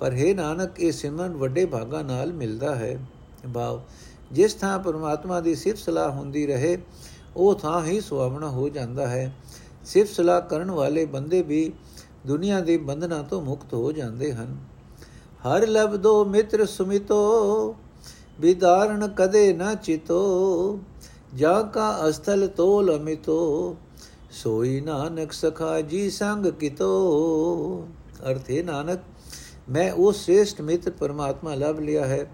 [0.00, 3.06] ਪਰ ਹੈ ਨਾਨਕ, ਇਹ ਸਿਮਰਨ ਵੱਡੇ ਭਾਗਾ ਨਾਲ ਮਿਲਦਾ ਹੈ।
[3.54, 3.80] ਭਾਵ
[4.32, 6.78] ਜਿਸ ਥਾਂ ਪਰਮਾਤਮਾ ਦੀ ਸਿਫਤ ਸਲਾਹ ਹੁੰਦੀ ਰਹੇ,
[7.36, 9.36] ਉਹ ਥਾਂ ਹੀ ਸੁਹਾਵਣਾ ਹੋ ਜਾਂਦਾ ਹੈ।
[9.84, 11.72] ਸਿਫਤ ਸਲਾਹ ਕਰਨ ਵਾਲੇ ਬੰਦੇ ਵੀ
[12.26, 14.56] ਦੁਨੀਆ ਦੇ ਬੰਧਨਾਂ ਤੋਂ ਮੁਕਤ ਹੋ ਜਾਂਦੇ ਹਨ।
[15.48, 17.76] ਹਰ ਲਬਦੋ ਮਿੱਤਰ ਸੁਮਿਤੋ
[18.40, 20.80] ਵਿਦਾਰਣ ਕਦੇ ਨਾ ਚਿਤੋ,
[21.34, 23.76] ਜਾ ਕਾ ਅਸਥਲ ਤੋਲ ਅਮਿਤੋ
[24.30, 27.88] ਸੋਈ ਨਾਨਕ ਸਖਾ ਜੀ ਸੰਗ ਕਿਤੋ।
[28.30, 29.00] ਅਰਥੇ ਨਾਨਕ,
[29.68, 32.26] ਮੈਂ ਉਹ ਸ੍ਰੇਸ਼ਟ ਮਿੱਤਰ ਪਰਮਾਤਮਾ ਲੱਭ ਲਿਆ ਹੈ।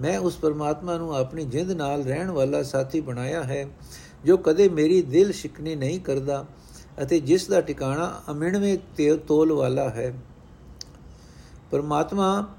[0.00, 3.66] ਮੈਂ ਉਸ ਪਰਮਾਤਮਾ ਨੂੰ ਆਪਣੀ ਜਿੰਦ ਨਾਲ ਰਹਿਣ ਵਾਲਾ ਸਾਥੀ ਬਣਾਇਆ ਹੈ,
[4.24, 6.44] ਜੋ ਕਦੇ ਮੇਰੀ ਦਿਲ ਸ਼ਿਕਨੀ ਨਹੀਂ ਕਰਦਾ
[7.02, 10.14] ਅਤੇ ਜਿਸ ਦਾ ਟਿਕਾਣਾ ਅਮਿਣਵੇਂ ਤੇ ਤੋਲ ਵਾਲਾ ਹੈ।
[11.70, 12.54] ਪਰਮਾਤਮਾ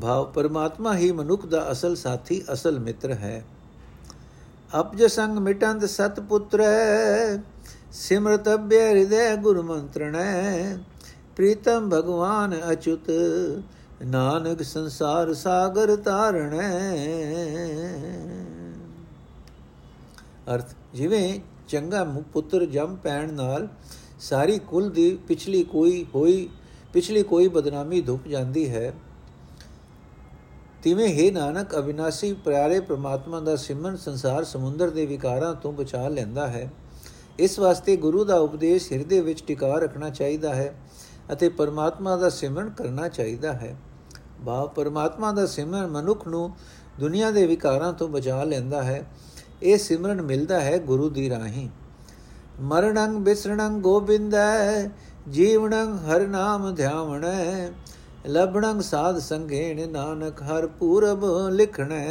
[0.00, 3.44] ਭਾਵ ਪਰਮਾਤਮਾ ਹੀ ਮਨੁੱਖ ਦਾ ਅਸਲ ਸਾਥੀ, ਅਸਲ ਮਿੱਤਰ ਹੈ।
[4.80, 7.36] ਅਪਜ ਸੰਗ ਮਿਟੰਦ ਸਤ ਪੁੱਤਰੈ
[7.92, 10.76] ਸਿਮਰਤ ਅਭਿ ਹਿਰਦੈ ਗੁਰ ਮੰਤਰਣੈ
[11.36, 13.10] ਪ੍ਰੀਤਮ ਭਗਵਾਨ ਅਚੁਤ।
[14.04, 16.68] ਨਾਨਕ ਸੰਸਾਰ ਸਾਗਰ ਤਾਰਣੈ
[20.54, 23.68] ਅਰਥ, ਜਿਵੇਂ ਚੰਗਾ ਪੁੱਤਰ ਜੰਮ ਪੈਣ ਨਾਲ
[24.20, 26.48] ਸਾਰੀ ਕੁਲ ਦੀ ਪਿਛਲੀ ਕੋਈ ਹੋਈ,
[26.92, 28.92] ਪਿਛਲੀ ਕੋਈ ਬਦਨਾਮੀ ਧੁੱਪ ਜਾਂਦੀ ਹੈ
[30.82, 36.46] ਤਿਵੇਂ ਹੈ ਨਾਨਕ ਅਬਿਨਾਸੀ ਪਿਆਰੇ ਪ੍ਰਮਾਤਮਾ ਦਾ ਸਿਮਰਨ ਸੰਸਾਰ ਸਮੁੰਦਰ ਦੇ ਵਿਕਾਰਾਂ ਤੋਂ ਬਚਾ ਲੈਂਦਾ
[36.46, 36.72] ਹੈ।
[37.38, 40.74] ਇਸ ਵਾਸਤੇ ਗੁਰੂ ਦਾ ਉਪਦੇਸ਼ ਹਿਰਦੇ ਵਿੱਚ ਟਿਕਾ ਰੱਖਣਾ ਚਾਹੀਦਾ ਹੈ
[41.32, 43.76] ਅਤੇ ਪਰਮਾਤਮਾ ਦਾ ਸਿਮਰਨ ਕਰਨਾ ਚਾਹੀਦਾ ਹੈ।
[44.40, 46.50] ਬਾ ਪਰਮਾਤਮਾ ਦਾ ਸਿਮਰਨ ਮਨੁੱਖ ਨੂੰ
[47.00, 49.06] ਦੁਨੀਆ ਦੇ ਵਿਕਾਰਾਂ ਤੋਂ ਬਚਾ ਲੈਂਦਾ ਹੈ।
[49.62, 51.68] ਇਹ ਸਿਮਰਨ ਮਿਲਦਾ ਹੈ ਗੁਰੂ ਦੀ ਰਾਹੀਂ।
[52.60, 54.88] ਮਰਣੰ ਬਿਸਰਣੰ ਗੋਬਿੰਦੈ,
[55.28, 57.70] ਜੀਵਣੰ ਹਰ ਨਾਮ ਧਿਆਵਣੈ
[58.26, 62.06] ਲਬਣੰ ਸਾਧ ਸੰਘੇਣ ਨਾਨਕ ਹਰ ਪੂਰਬ ਲਿਖਣੈ।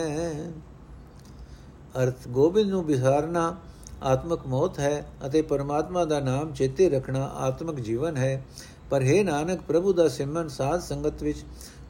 [2.04, 3.56] ਅਰਥ ਗੋਬਿੰਦ ਨੂੰ ਵਿਸਾਰਨਾ
[4.04, 8.46] ਆਤਮਕ ਮੌਤ ਹੈ ਅਤੇ ਪਰਮਾਤਮਾ ਦਾ ਨਾਮ ਚੇਤੇ ਰੱਖਣਾ ਆਤਮਕ ਜੀਵਨ ਹੈ।
[8.90, 11.38] ਪਰ ਹੈ ਨਾਨਕ, ਪ੍ਰਭੂ ਦਾ ਸਿਮਰਨ ਸਾਧ ਸੰਗਤ ਵਿੱਚ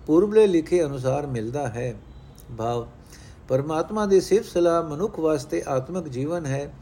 [0.07, 1.95] ਪੂਰਬਲੇ ਲਿਖੇ ਅਨੁਸਾਰ ਮਿਲਦਾ ਹੈ।
[2.57, 2.87] ਭਾਵ,
[3.47, 6.73] ਪਰਮਾਤਮਾ ਦੀ ਸਿਫਤ ਸਲਾਹ ਮਨੁੱਖ ਵਾਸਤੇ ਆਤਮਕ ਜੀਵਨ ਹੈ।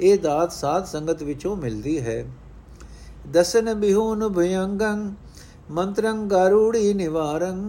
[0.00, 2.26] ਇਹ ਦਾਤ ਸਾਧ ਸੰਗਤ ਵਿੱਚੋਂ ਮਿਲਦੀ ਹੈ।
[3.32, 5.14] ਦਸਨ ਬਿਹੂਨ ਭਯੰਗੰ
[5.70, 7.62] ਮੰਤਰੰ ਗਾਰੂੜੀ ਨਿਵਾਰੰ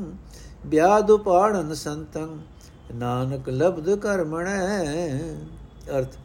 [0.65, 2.37] ਬਿਆਦੁ ਪਾੜਨ ਸੰਤੰ,
[2.95, 4.59] ਨਾਨਕ ਲਬਦ ਕਰਮਣੈ
[5.89, 6.17] ਅਰਥ,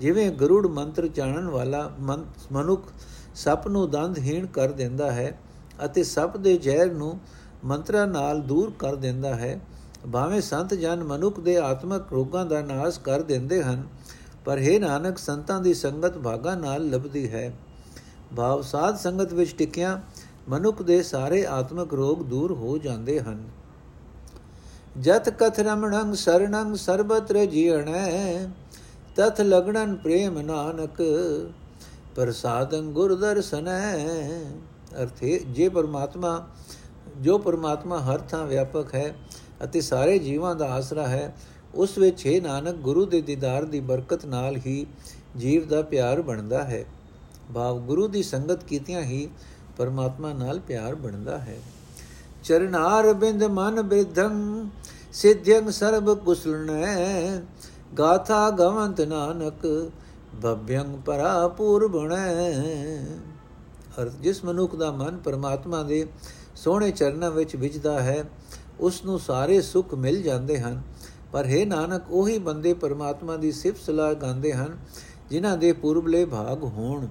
[0.00, 1.90] ਜਿਵੇਂ ਗਰੁੜ ਮੰਤਰ ਜਾਣਨ ਵਾਲਾ
[2.52, 2.88] ਮਨੁੱਖ
[3.34, 5.38] ਸੱਪ ਨੂੰ ਦੰਦਹੀਣ ਕਰ ਦਿੰਦਾ ਹੈ
[5.84, 7.18] ਅਤੇ ਸੱਪ ਦੇ ਜ਼ਹਿਰ ਨੂੰ
[7.64, 9.60] ਮੰਤਰਾਂ ਨਾਲ ਦੂਰ ਕਰ ਦਿੰਦਾ ਹੈ,
[10.12, 13.82] ਭਾਵੇਂ ਸੰਤ ਜਨ ਮਨੁੱਖ ਦੇ ਆਤਮਕ ਰੋਗਾਂ ਦਾ ਨਾਸ਼ ਕਰ ਦਿੰਦੇ ਹਨ,
[14.44, 17.52] ਪਰ ਹੈ ਨਾਨਕ, ਸੰਤਾਂ ਦੀ ਸੰਗਤ ਭਾਗਾ ਨਾਲ ਲੱਭਦੀ ਹੈ।
[18.36, 20.00] ਭਾਵ ਸਾਧ ਸੰਗਤ ਵਿੱਚ ਟਿਕਿਆ
[20.48, 23.48] ਮਨੁੱਖ ਦੇ ਸਾਰੇ ਆਤਮਕ ਰੋਗ ਦੂਰ ਹੋ ਜਾਂਦੇ ਹਨ।
[25.00, 28.48] ਜਤ ਕਥ ਰਮਣੰ ਸਰਣੰ ਸਰਬਤਰ ਜੀਣੈ
[29.16, 31.02] ਤਥ ਲਗਣਨ ਪ੍ਰੇਮ ਨਾਨਕ,
[32.14, 33.96] ਪ੍ਰਸਾਦੰ ਗੁਰ ਦਰਸਨੈ।
[35.02, 36.48] ਅਰਥੇ ਜੇ ਪਰਮਾਤਮਾ,
[37.20, 39.14] ਜੋ ਪਰਮਾਤਮਾ ਹਰ ਥਾਂ ਵਿਆਪਕ ਹੈ
[39.64, 41.34] ਅਤੇ ਸਾਰੇ ਜੀਵਾਂ ਦਾ ਆਸਰਾ ਹੈ,
[41.74, 44.86] ਉਸ ਵਿੱਚ ਹੈ ਨਾਨਕ, ਗੁਰੂ ਦੇ ਦੀਦਾਰ ਦੀ ਬਰਕਤ ਨਾਲ ਹੀ
[45.36, 46.84] ਜੀਵ ਦਾ ਪਿਆਰ ਬਣਦਾ ਹੈ।
[47.54, 49.28] ਭਾਵ ਗੁਰੂ ਦੀ ਸੰਗਤ ਕੀਤਿਆਂ ਹੀ
[49.76, 51.58] ਪਰਮਾਤਮਾ ਨਾਲ ਪਿਆਰ ਬਣਦਾ ਹੈ।
[52.44, 54.68] ਚਰਨਾਰ ਬਿੰਦ ਮਨ ਬਿਰਧੰ
[55.12, 57.40] ਸਿੱਧਿਯੰ ਸਰਬ ਕੁਸਲਨੈ
[57.98, 59.90] ਗਾਥਾ ਗਵੰਤ ਨਾਨਕ,
[60.42, 62.34] ਭਵਯੰ ਪਰਾ ਪੂਰਬਣੈ
[64.00, 66.06] ਅਰ ਜਿਸ ਮਨੁੱਖ ਦਾ ਮਨ ਪਰਮਾਤਮਾ ਦੇ
[66.56, 68.24] ਸੋਹਣੇ ਚਰਨਾਂ ਵਿੱਚ ਵਿਜਦਾ ਹੈ,
[68.80, 70.82] ਉਸ ਨੂੰ ਸਾਰੇ ਸੁੱਖ ਮਿਲ ਜਾਂਦੇ ਹਨ।
[71.32, 74.76] ਪਰ ਹੈ ਨਾਨਕ, ਉਹੀ ਬੰਦੇ ਪਰਮਾਤਮਾ ਦੀ ਸਿਫਤ ਸਲਾਹ ਗਾਉਂਦੇ ਹਨ,
[75.30, 77.06] ਜਿਨ੍ਹਾਂ ਦੇ ਪੂਰਬਲੇ ਭਾਗ ਹੋਣ।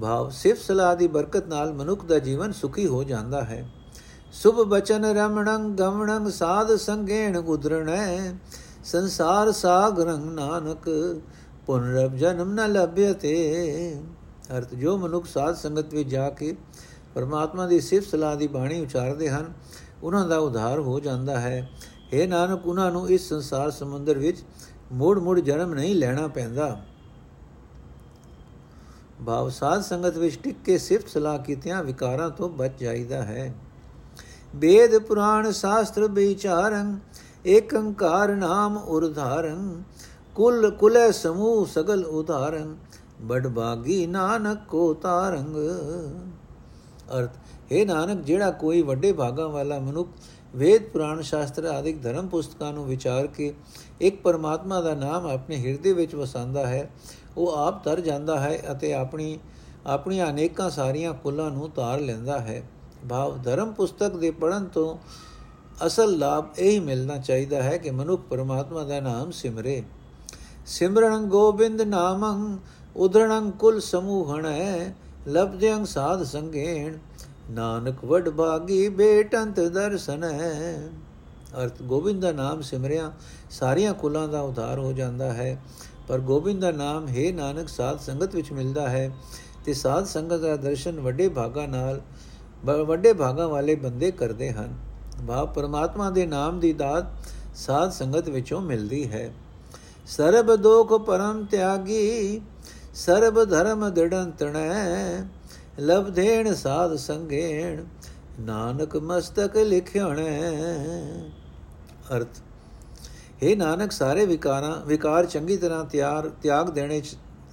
[0.00, 3.68] ਭਾਵ ਸਿਫਤ ਸਲਾਹ ਦੀ ਬਰਕਤ ਨਾਲ ਮਨੁੱਖ ਦਾ ਜੀਵਨ ਸੁਖੀ ਹੋ ਜਾਂਦਾ ਹੈ।
[4.32, 8.34] ਸੁਭ ਬਚਨ ਰਮਣੰ ਗਮਣੰ ਸਾਧ ਸੰਗੇਣ ਉਦਰਣੈ
[8.84, 10.88] ਸੰਸਾਰ ਸਾਗਰੰ ਨਾਨਕ
[11.66, 14.02] ਪੁਨਰਬ ਜਨਮ ਨ ਲਭਯਤੇ
[14.58, 16.56] ਅਰਥ, ਜੋ ਮਨੁੱਖ ਸਾਧ ਸੰਗਤ ਵਿੱਚ ਜਾ ਕੇ
[17.14, 19.52] ਪਰਮਾਤਮਾ ਦੀ ਸਿਫਤ ਸਲਾਹ ਦੀ ਬਾਣੀ ਉਚਾਰਦੇ ਹਨ,
[20.02, 21.70] ਉਹਨਾਂ ਦਾ ਉਧਾਰ ਹੋ ਜਾਂਦਾ ਹੈ।
[22.14, 24.38] हे ਨਾਨਕ, ਉਹਨਾਂ ਨੂੰ ਇਸ ਸੰਸਾਰ ਸਮੁੰਦਰ ਵਿੱਚ
[24.92, 26.84] ਮੋੜ-ਮੋੜ ਜਨਮ ਨਹੀਂ ਲੈਣਾ ਪੈਂਦਾ।
[29.26, 33.52] ਭਾਵ ਸਾਧ ਸੰਗਤ ਵਿੱਚ ਟਿਕ ਕੇ ਸਿਫਤ ਸਲਾਹ ਕੀਤਿਆਂ ਵਿਕਾਰਾਂ ਤੋਂ ਬਚ ਜਾਈਦਾ ਹੈ।
[34.56, 36.96] ਵੇਦ ਪੁਰਾਣ ਸ਼ਾਸਤਰ ਵਿਚਾਰੰ,
[37.46, 39.82] ਏਕੰਕਾਰ ਨਾਮ ਉਰਧਾਰੰ,
[40.34, 42.74] ਕੁਲ ਕੁਲੇ ਸਮੂਹ ਸਗਲ ਉਧਾਰੰ
[43.20, 45.56] ਬੜ ਬਾਗੀ ਨਾਨਕ ਕੋ ਤਾਰੰਗ।
[47.18, 47.36] ਅਰਥ,
[47.72, 50.08] ਹੈ ਨਾਨਕ, ਜਿਹੜਾ ਕੋਈ ਵੱਡੇ ਭਾਗਾਂ ਵਾਲਾ ਮਨੁੱਖ
[50.54, 53.52] ਵੇਦ ਪੁਰਾਣ ਸ਼ਾਸਤਰ ਆਦਿਕ ਧਰਮ ਪੁਸਤਕਾਂ ਨੂੰ ਵਿਚਾਰ ਕੇ
[54.00, 56.88] ਇੱਕ ਪਰਮਾਤਮਾ ਦਾ ਨਾਮ ਆਪਣੇ ਹਿਰਦੇ ਵਿੱਚ ਵਸਾਉਂਦਾ ਹੈ
[57.36, 59.38] ਉਹ ਆਪ ਤਰ ਜਾਂਦਾ ਹੈ ਅਤੇ ਆਪਣੀ,
[59.86, 62.62] ਆਪਣੀਆਂ ਅਨੇਕਾਂ ਸਾਰੀਆਂ ਕੁੱਲਾਂ ਨੂੰ ਤਾਰ ਲੈਂਦਾ ਹੈ।
[63.08, 64.96] ਭਾਵ ਧਰਮ ਪੁਸਤਕ ਦੇ ਪੜਨ ਤੋਂ
[65.86, 69.82] ਅਸਲ ਲਾਭ ਇਹ ਹੀ ਮਿਲਣਾ ਚਾਹੀਦਾ ਹੈ ਕਿ ਮਨੁੱਖ ਪਰਮਾਤਮਾ ਦਾ ਨਾਮ ਸਿਮਰੇ।
[70.66, 72.58] ਸਿਮਰਨ ਗੋਬਿੰਦ ਨਾਮੰ
[72.96, 74.92] ਉਧਰਣੰ ਕੁਲ ਸਮੂਹਣੈ
[75.28, 76.98] ਲਬਦਿਆਂ ਸਾਧ ਸੰਗੇਣ,
[77.50, 80.88] ਨਾਨਕ ਵਡ ਬਾਗੀ ਬੇਟੰਤ ਦਰਸ਼ਨ। ਹੈ
[81.62, 83.10] ਅਰਥ ਗੋਬਿੰਦ ਦਾ ਨਾਮ ਸਿਮਰਿਆ
[83.50, 85.56] ਸਾਰੀਆਂ ਕੁਲਾਂ ਦਾ ਉਧਾਰ ਹੋ ਜਾਂਦਾ ਹੈ।
[86.10, 89.10] ਪਰ ਗੋਬਿੰਦ ਦਾ ਨਾਮ ਹੈ ਨਾਨਕ ਸਾਧ ਸੰਗਤ ਵਿੱਚ ਮਿਲਦਾ ਹੈ
[89.64, 92.00] ਤੇ ਸਾਧ ਸੰਗਤ ਦਾ ਦਰਸ਼ਨ ਵੱਡੇ ਭਾਗਾ ਨਾਲ
[92.64, 94.74] ਵੱਡੇ ਭਾਗਾ ਵਾਲੇ ਬੰਦੇ ਕਰਦੇ ਹਨ।
[95.28, 97.04] ਭਾਵ ਪਰਮਾਤਮਾ ਦੇ ਨਾਮ ਦੀ ਦਾਤ
[97.56, 99.32] ਸਾਧ ਸੰਗਤ ਵਿੱਚੋਂ ਮਿਲਦੀ ਹੈ।
[100.06, 102.40] ਸਰਬ ਦੋਖ ਪਰਮ ਤਿਆਗੀ,
[102.94, 105.22] ਸਰਬ ਧਰਮ ਦੜੰਤਣੈ
[105.80, 107.84] ਲਬਧੇਣ ਸਾਧ ਸੰਗੇਣ,
[108.40, 110.52] ਨਾਨਕ ਮਸਤਕ ਲਿਖਿਆਣੈ।
[112.16, 112.42] ਅਰਥ
[113.42, 117.02] हे ਨਾਨਕ, ਸਾਰੇ ਵਿਕਾਰਾਂ, ਵਿਕਾਰ ਚੰਗੀ ਤਰ੍ਹਾਂ ਤਿਆਰ, ਤਿਆਗ ਦੇਣੇ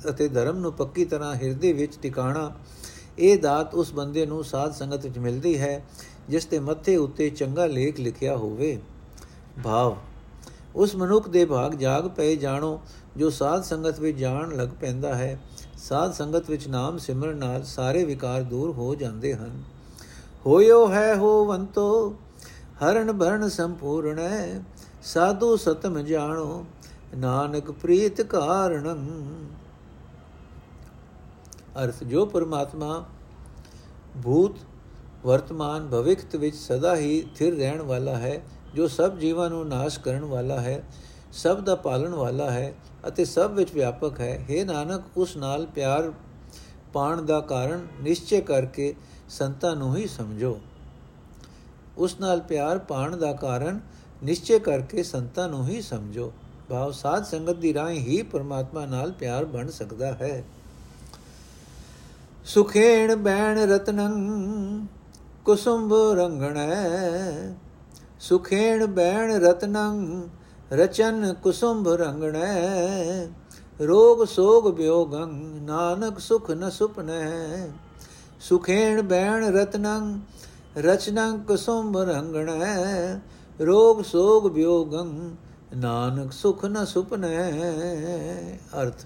[0.09, 2.51] ਅਤੇ ਧਰਮ ਨੂੰ ਪੱਕੀ ਤਰ੍ਹਾਂ ਹਿਰਦੇ ਵਿੱਚ ਟਿਕਾਣਾ,
[3.19, 5.81] ਇਹ ਦਾਤ ਉਸ ਬੰਦੇ ਨੂੰ ਸਾਧ ਸੰਗਤ ਵਿੱਚ ਮਿਲਦੀ ਹੈ,
[6.29, 8.77] ਜਿਸ ਤੇ ਮੱਥੇ ਉੱਤੇ ਚੰਗਾ ਲੇਖ ਲਿਖਿਆ ਹੋਵੇ।
[9.63, 9.95] ਭਾਵ,
[10.75, 12.79] ਉਸ ਮਨੁੱਖ ਦੇ ਭਾਗ ਜਾਗ ਪਏ ਜਾਣੋ,
[13.17, 15.39] ਜੋ ਸਾਧ ਸੰਗਤ ਵਿੱਚ ਜਾਣ ਲੱਗ ਪੈਂਦਾ ਹੈ।
[15.77, 19.63] ਸਾਧ ਸੰਗਤ ਵਿੱਚ ਨਾਮ ਸਿਮਰਨ ਨਾਲ ਸਾਰੇ ਵਿਕਾਰ ਦੂਰ ਹੋ ਜਾਂਦੇ ਹਨ।
[20.45, 22.15] ਹੋਇਓ ਹੈ ਹੋਵੰਤੋ
[22.83, 24.19] ਹਰਨ ਭਰਨ ਸੰਪੂਰਨ
[25.07, 26.65] ਸਾਧੂ ਸਤਮ ਜਾਣੋ,
[27.15, 29.05] ਨਾਨਕ ਪ੍ਰੀਤ ਕਾਰਣੰ।
[31.83, 33.05] ਅਰਥ, ਜੋ ਪਰਮਾਤਮਾ
[34.23, 34.57] ਭੂਤ
[35.25, 38.41] ਵਰਤਮਾਨ ਭਵਿੱਖਤ ਵਿੱਚ ਸਦਾ ਹੀ ਥਿਰ ਰਹਿਣ ਵਾਲਾ ਹੈ,
[38.75, 40.83] ਜੋ ਸਭ ਜੀਵਾਂ ਨੂੰ ਨਾਸ਼ ਕਰਨ ਵਾਲਾ ਹੈ,
[41.33, 42.73] ਸਭ ਦਾ ਪਾਲਣ ਵਾਲਾ ਹੈ
[43.07, 46.11] ਅਤੇ ਸਭ ਵਿੱਚ ਵਿਆਪਕ ਹੈ। हे ਨਾਨਕ, ਉਸ ਨਾਲ ਪਿਆਰ
[46.93, 48.95] ਪਾਣ ਦਾ ਕਾਰਨ ਨਿਸ਼ਚੈ ਕਰਕੇ
[49.29, 50.59] ਸੰਤਾਂ ਨੂੰ ਹੀ ਸਮਝੋ।
[51.97, 53.79] ਉਸ ਨਾਲ ਪਿਆਰ ਪਾਣ ਦਾ ਕਾਰਨ
[54.23, 56.31] ਨਿਸ਼ਚੈ ਕਰਕੇ ਸੰਤਾਂ ਨੂੰ ਹੀ ਸਮਝੋ
[56.69, 60.43] ਭਾਵ ਸਾਧ ਸੰਗਤ ਦੀ ਰਾਹੀਂ ਹੀ ਪਰਮਾਤਮਾ ਨਾਲ ਪਿਆਰ ਬਣ ਸਕਦਾ ਹੈ
[62.45, 64.85] ਸੁਖੇਣ ਬੈਣ ਰਤਨੰ
[65.45, 67.55] ਕੁਸੁੰਭ ਰੰਗਣੈ
[68.19, 70.21] ਸੁਖੇਣ ਬੈਣ ਰਤਨੰ
[70.71, 73.27] ਰਚਨ ਕੁਸੁੰਭ ਰੰਗਣੈ
[73.79, 75.33] ਰੋਗ ਸੋਗ ਬਿਯੋਗੰ
[75.65, 77.69] ਨਾਨਕ ਸੁਖ ਨ ਸੁਪਨੈ
[78.41, 80.19] ਸੁਖੇਣ ਬੈਣ ਰਤਨੰ
[80.77, 83.19] ਰਚਨੰ ਕੁਸੁੰਭ ਰੰਗਣੈ
[83.65, 85.35] ਰੋਗ ਸੋਗ ਬਿਯੋਗੰ
[85.77, 87.51] ਨਾਨਕ ਸੁਖ ਨ ਸੁਪਨੈ।
[88.81, 89.05] ਅਰਥ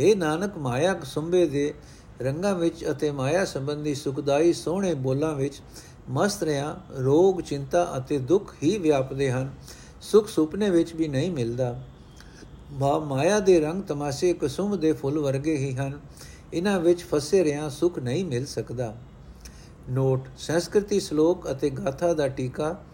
[0.00, 1.74] हे ਨਾਨਕ, ਮਾਇਆ ਕਸੁੰਬੇ ਦੇ
[2.22, 5.62] ਰੰਗਾਂ ਵਿੱਚ ਅਤੇ ਮਾਇਆ ਸੰਬੰਧੀ ਸੁਖਦਾਈ ਸੋਹਣੇ ਬੋਲਾਂ ਵਿੱਚ
[6.10, 9.50] ਮਸਤ ਰਿਆ, ਰੋਗ, ਚਿੰਤਾ ਅਤੇ ਦੁੱਖ ਹੀ ਵਿਆਪਦੇ ਹਨ।
[10.00, 11.82] ਸੁਖ ਸੁਪਨੇ ਵਿੱਚ ਵੀ ਨਹੀਂ ਮਿਲਦਾ।
[12.72, 16.00] ਮਾ ਮਾਇਆ ਦੇ ਰੰਗ ਤਮਾਸ਼ੇ ਕੁਸੁਮ ਦੇ ਫੁੱਲ ਵਰਗੇ ਹੀ ਹਨ।
[16.54, 18.96] ਇਹਨਾਂ ਵਿੱਚ ਫਸੇ ਰਿਆਂ ਸੁਖ ਨਹੀਂ ਮਿਲ ਸਕਦਾ।
[19.90, 22.84] ਨੋਟ, ਸੰਸਕ੍ਰਿਤੀ ਸ਼ਲੋਕ ਅਤੇ ਗਾਥਾ ਦਾ ਟੀਕਾ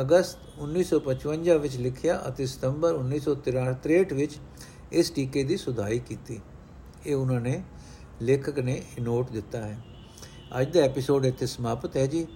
[0.00, 4.38] ਅਗਸਤ 1955 ਵਿੱਚ ਲਿਖਿਆ ਅਤੇ ਸਤੰਬਰ 1963 ਵਿੱਚ
[4.92, 6.40] ਇਸ ਟੀਕੇ ਦੀ ਸੁਧਾਈ ਕੀਤੀ।
[7.06, 7.62] ਇਹ ਉਹਨਾਂ ਨੇ
[8.22, 9.78] ਲੇਖਕ ਨੇ ਨੋਟ ਦਿੱਤਾ ਹੈ।
[10.60, 12.26] ਅੱਜ ਦਾ ਐਪੀਸੋਡ ਇੱਥੇ ਸਮਾਪਤ ਹੈ ਜੀ।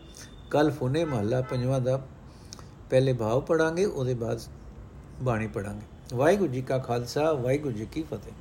[0.50, 2.06] ਕੱਲ ਫੁਨੇ ਮਹੱਲਾ ਪੰਜਵਾਂ ਦਾ
[2.90, 4.40] ਪਹਿਲੇ ਭਾਵ ਪੜਾਂਗੇ ਉਹਦੇ ਬਾਅਦ
[5.22, 8.32] ਬਾਣੀ ਪੜਾਂਗੇ ਵਾਹਿਗੁਰੂ ਜੀ ਕਾ ਖਾਲਸਾ, ਵਾਹਿਗੁਰੂ ਜੀ ਕੀ ਫਤਿਹ।